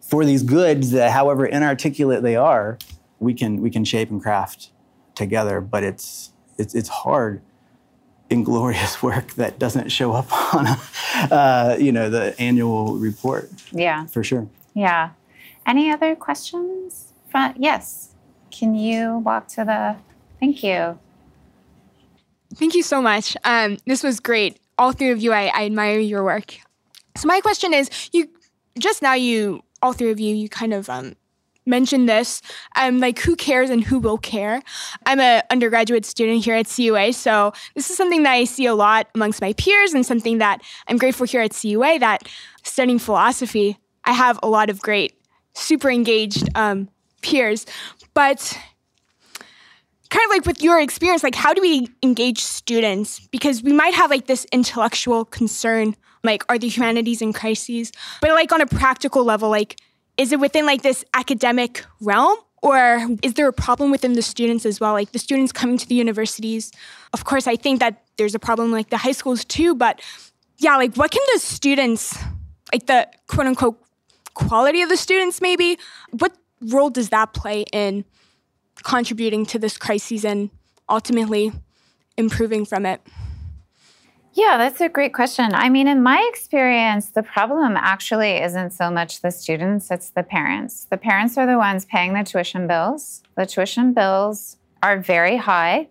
[0.00, 2.78] For these goods that, however inarticulate they are,
[3.18, 4.70] we can, we can shape and craft
[5.14, 5.60] together.
[5.60, 7.40] But it's, it's, it's hard
[8.32, 10.80] inglorious work that doesn't show up on, a,
[11.30, 13.50] uh, you know, the annual report.
[13.70, 14.06] Yeah.
[14.06, 14.48] For sure.
[14.74, 15.10] Yeah.
[15.66, 17.12] Any other questions?
[17.56, 18.10] yes.
[18.50, 19.96] Can you walk to the?
[20.38, 20.98] Thank you.
[22.54, 23.36] Thank you so much.
[23.44, 24.58] Um, this was great.
[24.78, 26.56] All three of you, I, I admire your work.
[27.16, 28.28] So my question is, you
[28.78, 31.14] just now you all three of you, you kind of um,
[31.66, 32.40] mentioned this.
[32.76, 34.62] Um, like who cares and who will care.
[35.06, 38.74] I'm an undergraduate student here at CUA, so this is something that I see a
[38.74, 42.28] lot amongst my peers, and something that I'm grateful here at CUA that
[42.62, 45.14] studying philosophy I have a lot of great,
[45.54, 46.88] super engaged um,
[47.22, 47.66] peers.
[48.14, 48.58] But
[50.12, 53.26] kind of like with your experience, like how do we engage students?
[53.28, 57.92] Because we might have like this intellectual concern, like are the humanities in crises?
[58.20, 59.80] But like on a practical level, like
[60.18, 62.36] is it within like this academic realm?
[62.62, 64.92] Or is there a problem within the students as well?
[64.92, 66.70] Like the students coming to the universities.
[67.14, 70.00] Of course, I think that there's a problem like the high schools too, but
[70.58, 72.16] yeah, like what can the students,
[72.70, 73.82] like the quote unquote
[74.34, 75.78] quality of the students, maybe.
[76.10, 78.04] What role does that play in
[78.82, 80.50] contributing to this crisis and
[80.88, 81.52] ultimately
[82.16, 83.00] improving from it?
[84.34, 85.50] Yeah, that's a great question.
[85.52, 90.22] I mean, in my experience, the problem actually isn't so much the students, it's the
[90.22, 90.86] parents.
[90.86, 93.22] The parents are the ones paying the tuition bills.
[93.36, 95.88] The tuition bills are very high.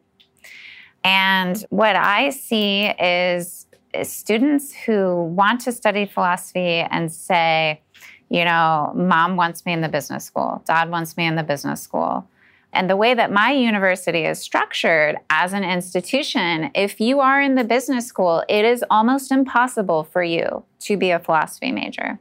[1.04, 3.68] And what I see is
[4.04, 7.82] students who want to study philosophy and say,
[8.30, 11.82] you know, mom wants me in the business school, dad wants me in the business
[11.82, 12.26] school.
[12.74, 17.56] And the way that my university is structured as an institution, if you are in
[17.56, 22.20] the business school, it is almost impossible for you to be a philosophy major.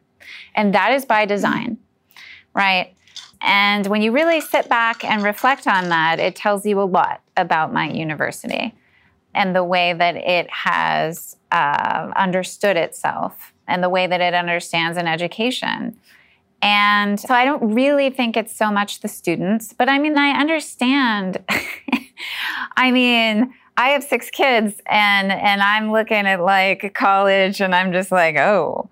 [0.55, 1.78] And that is by design,
[2.55, 2.94] right?
[3.40, 7.22] And when you really sit back and reflect on that, it tells you a lot
[7.36, 8.74] about my university
[9.34, 14.98] and the way that it has uh, understood itself and the way that it understands
[14.98, 15.96] an education.
[16.63, 20.39] And so I don't really think it's so much the students, but I mean, I
[20.39, 21.43] understand.
[22.77, 27.93] I mean, I have six kids and and I'm looking at like college and I'm
[27.93, 28.91] just like, oh,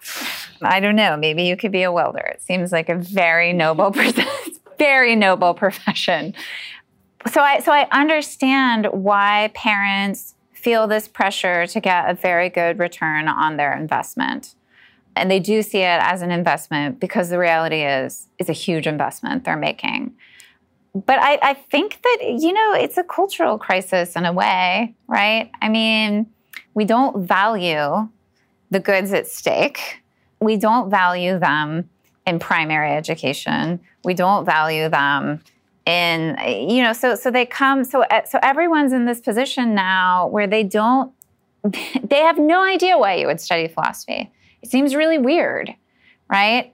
[0.62, 2.20] I don't know, maybe you could be a welder.
[2.20, 3.94] It seems like a very noble
[4.78, 6.34] very noble profession.
[7.30, 12.78] So I so I understand why parents feel this pressure to get a very good
[12.78, 14.54] return on their investment
[15.18, 18.86] and they do see it as an investment because the reality is it's a huge
[18.86, 20.14] investment they're making.
[20.94, 25.50] But I, I, think that you know it's a cultural crisis in a way right?
[25.60, 26.26] I mean
[26.74, 28.08] we don't value
[28.70, 30.02] the goods at stake.
[30.40, 31.88] We don't value them
[32.26, 33.80] in primary education.
[34.04, 35.40] We don't value them
[35.86, 40.26] in you know so so they come so uh, so everyone's in this position now
[40.26, 41.12] where they don't
[41.64, 44.30] they have no idea why you would study philosophy
[44.62, 45.74] it seems really weird,
[46.28, 46.72] right?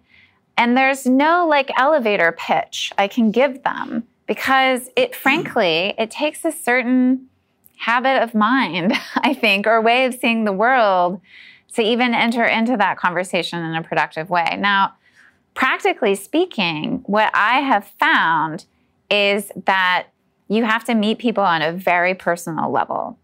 [0.57, 5.21] And there's no like elevator pitch I can give them because it hmm.
[5.21, 7.29] frankly, it takes a certain
[7.77, 11.21] habit of mind, I think, or way of seeing the world
[11.75, 14.57] to even enter into that conversation in a productive way.
[14.59, 14.95] Now,
[15.55, 18.65] practically speaking, what I have found
[19.11, 20.07] is that
[20.49, 23.19] you have to meet people on a very personal level.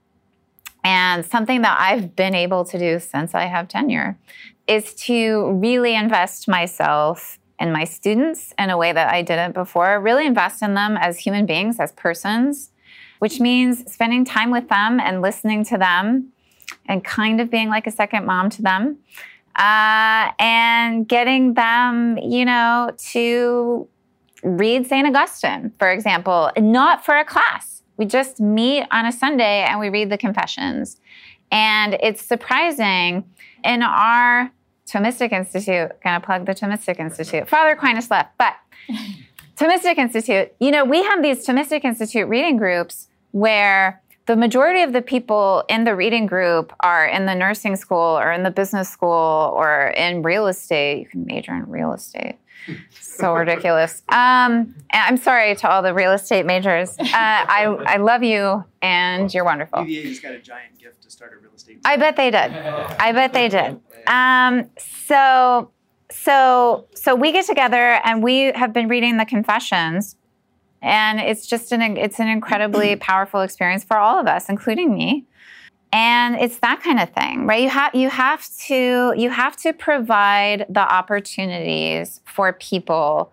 [0.83, 4.19] And something that I've been able to do since I have tenure
[4.67, 10.01] is to really invest myself in my students in a way that I didn't before,
[10.01, 12.71] really invest in them as human beings, as persons,
[13.19, 16.33] which means spending time with them and listening to them
[16.87, 18.99] and kind of being like a second mom to them.
[19.57, 23.87] Uh, and getting them, you know, to
[24.43, 25.07] read St.
[25.07, 29.91] Augustine, for example, not for a class we just meet on a Sunday and we
[29.91, 30.97] read the confessions.
[31.53, 33.31] And it's surprising
[33.63, 34.51] in our
[34.89, 37.47] Thomistic Institute, gonna plug the Thomistic Institute.
[37.47, 38.57] Father Aquinas left, but
[39.57, 44.95] Thomistic Institute, you know, we have these Thomistic Institute reading groups where the majority of
[44.95, 48.89] the people in the reading group are in the nursing school or in the business
[48.89, 51.01] school or in real estate.
[51.01, 52.37] You can major in real estate.
[52.65, 52.75] Hmm.
[53.21, 54.03] So ridiculous.
[54.09, 56.97] Um, I'm sorry to all the real estate majors.
[56.99, 59.87] Uh, I, I love you and you're wonderful.
[59.87, 61.79] UVA just got a giant gift to start a real estate.
[61.85, 62.53] I bet they did.
[62.53, 63.81] I bet they did.
[64.07, 65.71] Um, so,
[66.11, 70.17] so, so we get together and we have been reading the confessions,
[70.83, 75.27] and it's just an it's an incredibly powerful experience for all of us, including me.
[75.93, 77.63] And it's that kind of thing, right?
[77.63, 83.33] You have you have to you have to provide the opportunities for people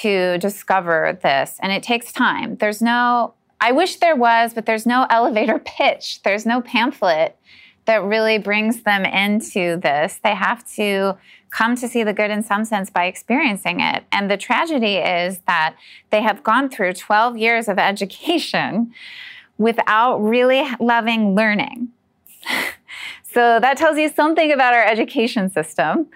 [0.00, 2.56] to discover this, and it takes time.
[2.56, 6.22] There's no I wish there was, but there's no elevator pitch.
[6.22, 7.36] There's no pamphlet
[7.84, 10.20] that really brings them into this.
[10.22, 11.16] They have to
[11.50, 14.04] come to see the good in some sense by experiencing it.
[14.12, 15.74] And the tragedy is that
[16.10, 18.92] they have gone through 12 years of education
[19.56, 21.88] without really loving learning.
[23.32, 26.08] So that tells you something about our education system.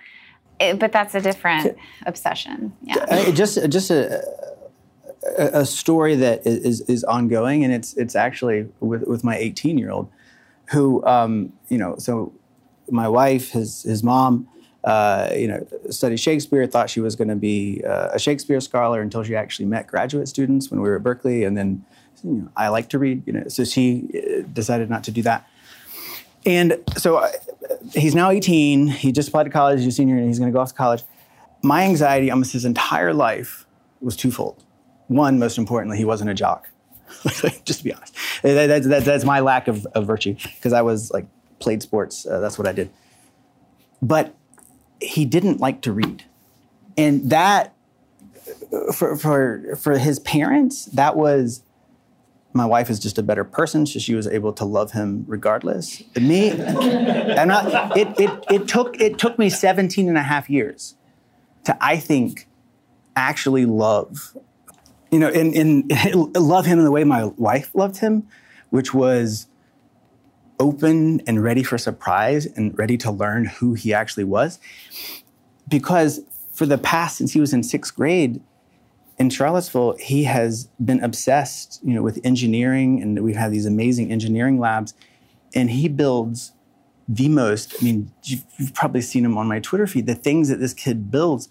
[0.61, 1.77] It, but that's a different
[2.07, 2.73] obsession.
[2.83, 2.99] Yeah.
[3.09, 4.23] Uh, just just a,
[5.39, 9.79] a, a story that is, is ongoing, and it's it's actually with, with my 18
[9.79, 10.09] year old,
[10.67, 12.33] who um, you know, so
[12.91, 14.49] my wife, his his mom,
[14.85, 19.01] uh, you know, studied Shakespeare, thought she was going to be uh, a Shakespeare scholar
[19.01, 21.85] until she actually met graduate students when we were at Berkeley, and then
[22.23, 25.23] you know, I like to read, you know, so she uh, decided not to do
[25.23, 25.49] that.
[26.45, 27.33] And so I,
[27.95, 28.89] he's now 18.
[28.89, 29.81] He just applied to college.
[29.81, 31.05] He's a senior, and he's going to go off to college.
[31.63, 33.67] My anxiety almost his entire life
[34.01, 34.65] was twofold.
[35.07, 36.69] One, most importantly, he wasn't a jock.
[37.65, 41.11] just to be honest, that, that, that's my lack of, of virtue because I was
[41.11, 41.27] like
[41.59, 42.27] played sports.
[42.27, 42.91] Uh, that's what I did.
[44.01, 44.35] But
[45.01, 46.25] he didn't like to read,
[46.97, 47.75] and that
[48.95, 51.63] for for for his parents, that was
[52.55, 56.03] my wife is just a better person, so she was able to love him regardless.
[56.17, 57.97] Me, I'm not.
[57.97, 60.97] It, it, it took it took me 17 and a half years
[61.65, 62.49] to I think
[63.17, 64.37] actually love,
[65.11, 65.91] you know, and,
[66.37, 68.27] love him in the way my wife loved him,
[68.71, 69.47] which was
[70.59, 74.59] open and ready for surprise and ready to learn who he actually was.
[75.69, 76.21] Because
[76.53, 78.41] for the past since he was in sixth grade,
[79.23, 84.11] in Charlottesville, he has been obsessed, you know, with engineering, and we have these amazing
[84.11, 84.95] engineering labs,
[85.55, 86.53] and he builds
[87.07, 87.77] the most.
[87.81, 90.07] I mean, you've, probably seen him on my Twitter feed.
[90.07, 91.49] The things that this kid builds,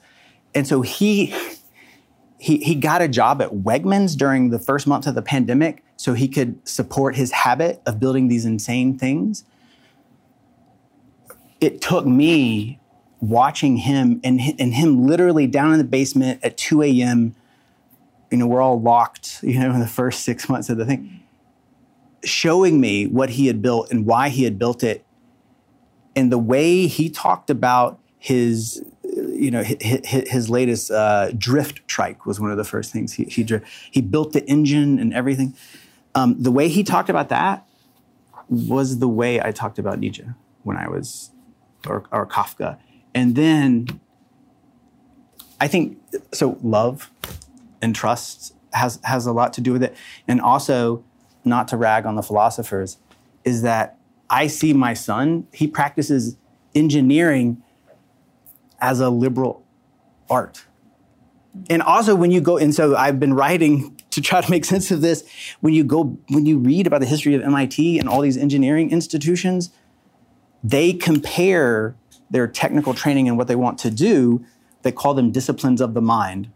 [0.54, 1.34] and so he
[2.38, 6.14] he he got a job at Wegmans during the first months of the pandemic, so
[6.14, 9.46] he could support his habit of building these insane things.
[11.62, 12.82] It took me
[13.22, 17.34] watching him and, and him literally down in the basement at 2 a.m
[18.32, 21.22] you know, we're all locked, you know, in the first six months of the thing,
[22.24, 25.06] showing me what he had built and why he had built it.
[26.16, 32.26] And the way he talked about his, you know, his, his latest uh, drift trike
[32.26, 33.46] was one of the first things he, he,
[33.92, 35.54] he built the engine and everything.
[36.16, 37.66] Um, the way he talked about that
[38.50, 40.26] was the way I talked about Nietzsche
[40.64, 41.32] when I was,
[41.88, 42.78] or, or Kafka.
[43.14, 44.00] And then
[45.60, 45.98] I think,
[46.34, 47.12] so love,
[47.82, 49.96] and trust has has a lot to do with it.
[50.28, 51.04] And also,
[51.44, 52.98] not to rag on the philosophers,
[53.44, 53.98] is that
[54.30, 56.38] I see my son, he practices
[56.74, 57.62] engineering
[58.80, 59.66] as a liberal
[60.30, 60.66] art.
[61.70, 64.90] And also when you go, and so I've been writing to try to make sense
[64.92, 65.28] of this.
[65.60, 68.92] When you go, when you read about the history of MIT and all these engineering
[68.92, 69.70] institutions,
[70.64, 71.96] they compare
[72.30, 74.46] their technical training and what they want to do,
[74.84, 76.50] they call them disciplines of the mind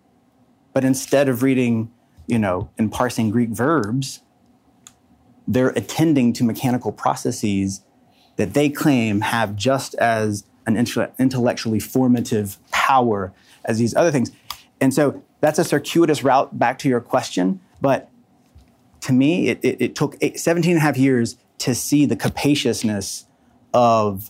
[0.75, 1.89] but instead of reading,
[2.27, 4.21] you know, and parsing Greek verbs,
[5.47, 7.81] they're attending to mechanical processes
[8.35, 10.75] that they claim have just as an
[11.17, 13.33] intellectually formative power
[13.63, 14.33] as these other things.
[14.81, 17.61] And so that's a circuitous route back to your question.
[17.79, 18.09] But
[18.99, 22.17] to me, it, it, it took eight, 17 and a half years to see the
[22.17, 23.27] capaciousness
[23.73, 24.29] of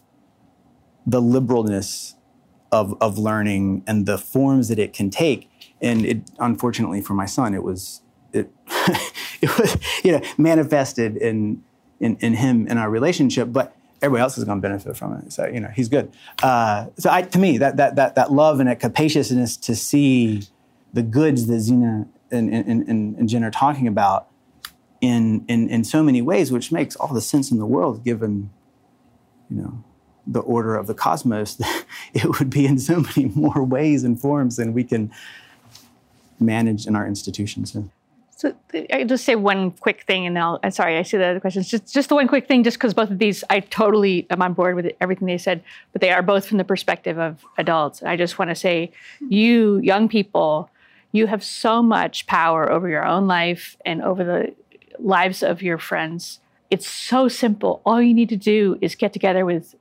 [1.07, 2.13] the liberalness
[2.72, 5.49] of, of learning and the forms that it can take
[5.81, 8.02] and it unfortunately for my son, it was
[8.34, 8.52] it
[9.41, 11.64] it was you know manifested in
[11.99, 15.34] in in him in our relationship, but everybody else is going to benefit from it.
[15.34, 16.11] So you know he's good.
[16.41, 20.43] Uh, so I, to me, that that that that love and that capaciousness to see
[20.93, 24.27] the goods that Zena and, and, and, and Jen are talking about
[25.02, 28.49] in, in in so many ways, which makes all the sense in the world given
[29.49, 29.84] you know
[30.27, 31.60] the order of the cosmos.
[32.14, 35.11] it would be in so many more ways and forms than we can
[36.40, 37.76] managed in our institutions.
[38.38, 38.53] So
[38.91, 40.60] I just say one quick thing, and then I'll.
[40.62, 41.70] I'm sorry, I see the other questions.
[41.70, 44.53] Just just the one quick thing, just because both of these, I totally am on
[44.53, 45.64] board with everything they said,
[45.94, 48.03] but they are both from the perspective of adults.
[48.03, 48.91] I just want to say,
[49.30, 50.70] you young people,
[51.14, 54.53] you have so much power over your own life and over the
[54.99, 56.40] lives of your friends.
[56.70, 57.82] It's so simple.
[57.86, 59.76] All you need to do is get together with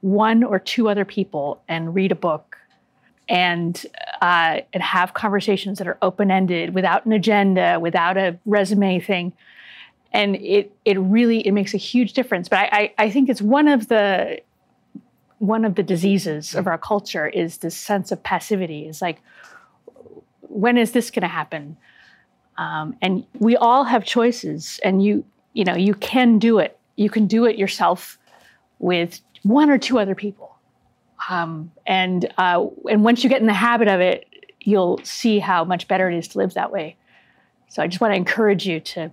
[0.00, 2.58] one or two other people and read a book
[3.28, 3.84] and
[4.20, 9.32] uh, and have conversations that are open ended, without an agenda, without a resume thing,
[10.12, 12.48] and it it really it makes a huge difference.
[12.48, 14.40] But I, I, I think it's one of the
[15.38, 18.86] one of the diseases of our culture is this sense of passivity.
[18.86, 19.20] Is like,
[20.40, 21.76] when is this going to happen?
[22.56, 26.78] Um, and we all have choices, and you you know you can do it.
[26.94, 28.18] You can do it yourself
[28.78, 30.55] with one or two other people
[31.28, 34.26] um, and uh, and once you get in the habit of it,
[34.60, 36.96] you'll see how much better it is to live that way.
[37.68, 39.10] So I just want to encourage you to.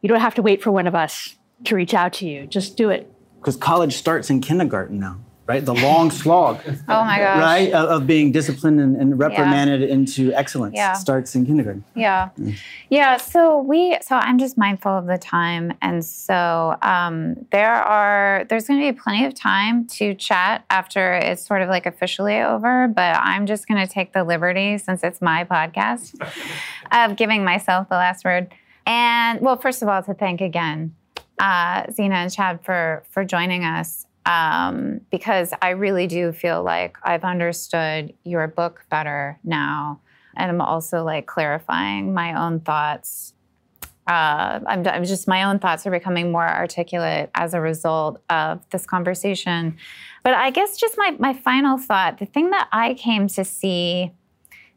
[0.00, 2.46] You don't have to wait for one of us to reach out to you.
[2.46, 3.12] Just do it.
[3.38, 5.18] Because college starts in kindergarten now
[5.50, 5.64] right?
[5.64, 6.60] The long slog.
[6.66, 7.40] oh my gosh.
[7.40, 7.72] Right?
[7.72, 9.94] Of, of being disciplined and, and reprimanded yeah.
[9.94, 10.92] into excellence yeah.
[10.92, 11.82] starts in kindergarten.
[11.96, 12.28] Yeah.
[12.38, 12.56] Mm.
[12.88, 13.16] Yeah.
[13.16, 15.74] So we, so I'm just mindful of the time.
[15.82, 21.14] And so um, there are, there's going to be plenty of time to chat after
[21.14, 22.86] it's sort of like officially over.
[22.86, 26.14] But I'm just going to take the liberty, since it's my podcast,
[26.92, 28.54] of giving myself the last word.
[28.86, 30.94] And well, first of all, to thank again
[31.40, 36.96] uh, Zena and Chad for for joining us um, because I really do feel like
[37.02, 40.00] I've understood your book better now.
[40.36, 43.34] And I'm also like clarifying my own thoughts.
[44.06, 48.68] Uh, I'm, I'm, just, my own thoughts are becoming more articulate as a result of
[48.70, 49.76] this conversation.
[50.22, 54.12] But I guess just my, my final thought the thing that I came to see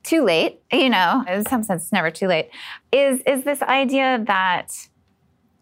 [0.03, 2.49] too late, you know, in some sense, it's never too late,
[2.91, 4.87] is, is this idea that,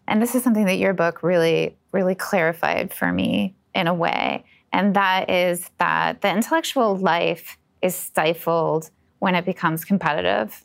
[0.08, 4.44] and this is something that your book really, really clarified for me in a way.
[4.72, 10.64] And that is that the intellectual life is stifled when it becomes competitive,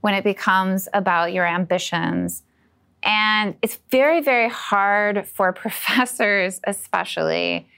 [0.00, 2.42] when it becomes about your ambitions.
[3.02, 7.68] And it's very, very hard for professors, especially,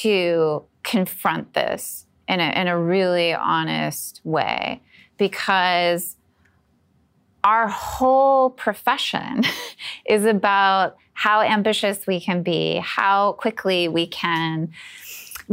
[0.00, 4.82] to confront this in a, in a really honest way
[5.16, 6.16] because
[7.44, 9.44] our whole profession
[10.06, 14.70] is about how ambitious we can be, how quickly we can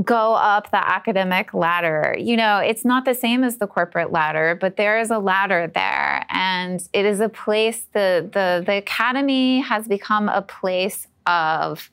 [0.03, 2.17] go up the academic ladder.
[2.19, 5.71] You know, it's not the same as the corporate ladder, but there is a ladder
[5.73, 6.25] there.
[6.29, 11.89] And it is a place, the, the, the academy has become a place of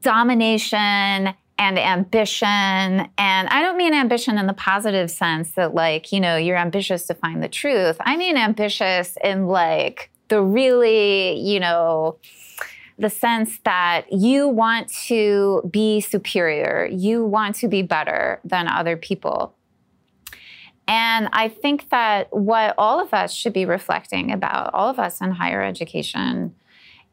[0.00, 2.46] domination and ambition.
[2.46, 7.06] And I don't mean ambition in the positive sense that, like, you know, you're ambitious
[7.06, 7.96] to find the truth.
[8.00, 12.18] I mean ambitious in, like, the really, you know,
[12.98, 18.96] the sense that you want to be superior, you want to be better than other
[18.96, 19.54] people.
[20.88, 25.20] And I think that what all of us should be reflecting about, all of us
[25.20, 26.54] in higher education,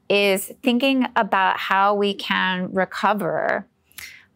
[0.09, 3.67] is thinking about how we can recover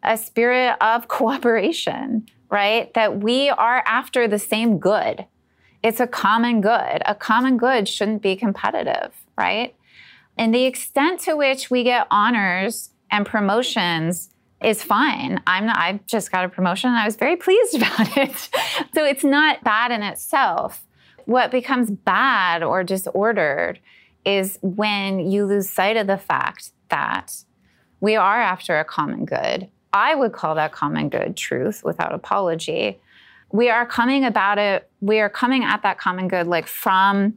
[0.02, 2.92] a spirit of cooperation, right?
[2.94, 5.26] That we are after the same good.
[5.82, 7.02] It's a common good.
[7.06, 9.74] A common good shouldn't be competitive, right?
[10.40, 14.30] And the extent to which we get honors and promotions
[14.62, 15.38] is fine.
[15.46, 18.48] I'm not, I just got a promotion and I was very pleased about it.
[18.94, 20.82] so it's not bad in itself.
[21.26, 23.80] What becomes bad or disordered
[24.24, 27.44] is when you lose sight of the fact that
[28.00, 29.68] we are after a common good.
[29.92, 32.98] I would call that common good truth without apology.
[33.52, 37.34] We are coming about it, we are coming at that common good like from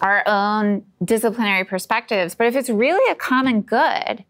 [0.00, 2.34] our own disciplinary perspectives.
[2.34, 4.24] But if it's really a common good,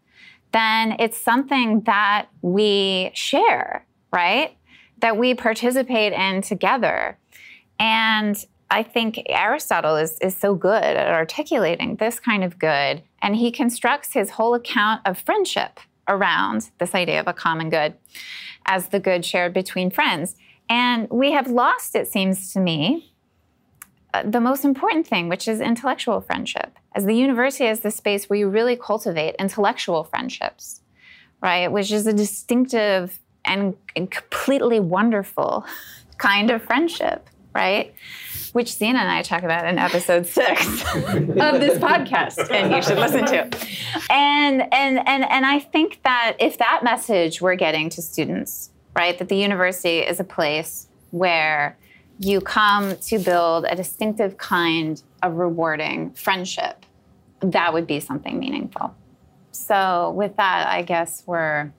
[0.51, 4.57] then it's something that we share, right?
[4.99, 7.17] That we participate in together.
[7.79, 13.03] And I think Aristotle is, is so good at articulating this kind of good.
[13.21, 17.95] And he constructs his whole account of friendship around this idea of a common good
[18.65, 20.35] as the good shared between friends.
[20.69, 23.10] And we have lost, it seems to me,
[24.13, 26.77] Uh, the most important thing, which is intellectual friendship.
[26.95, 30.81] As the university is the space where you really cultivate intellectual friendships,
[31.41, 31.71] right?
[31.71, 35.65] Which is a distinctive and, and completely wonderful
[36.17, 37.93] kind of friendship, right?
[38.51, 40.61] Which Zena and I talk about in episode six
[40.95, 43.49] of this podcast, and you should listen to.
[44.09, 49.17] And and and and I think that if that message we're getting to students, right,
[49.19, 51.77] that the university is a place where
[52.21, 56.85] you come to build a distinctive kind of rewarding friendship,
[57.41, 58.95] that would be something meaningful.
[59.51, 61.71] So, with that, I guess we're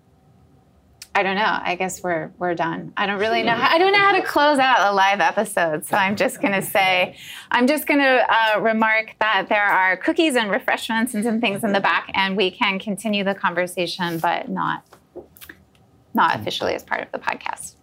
[1.14, 1.58] I don't know.
[1.62, 2.92] I guess we're we're done.
[2.96, 3.54] I don't really know.
[3.54, 7.16] I don't know how to close out a live episode, so I'm just gonna say,
[7.50, 11.72] I'm just gonna uh, remark that there are cookies and refreshments and some things in
[11.72, 14.84] the back, and we can continue the conversation, but not
[16.14, 17.74] not officially as part of the podcast.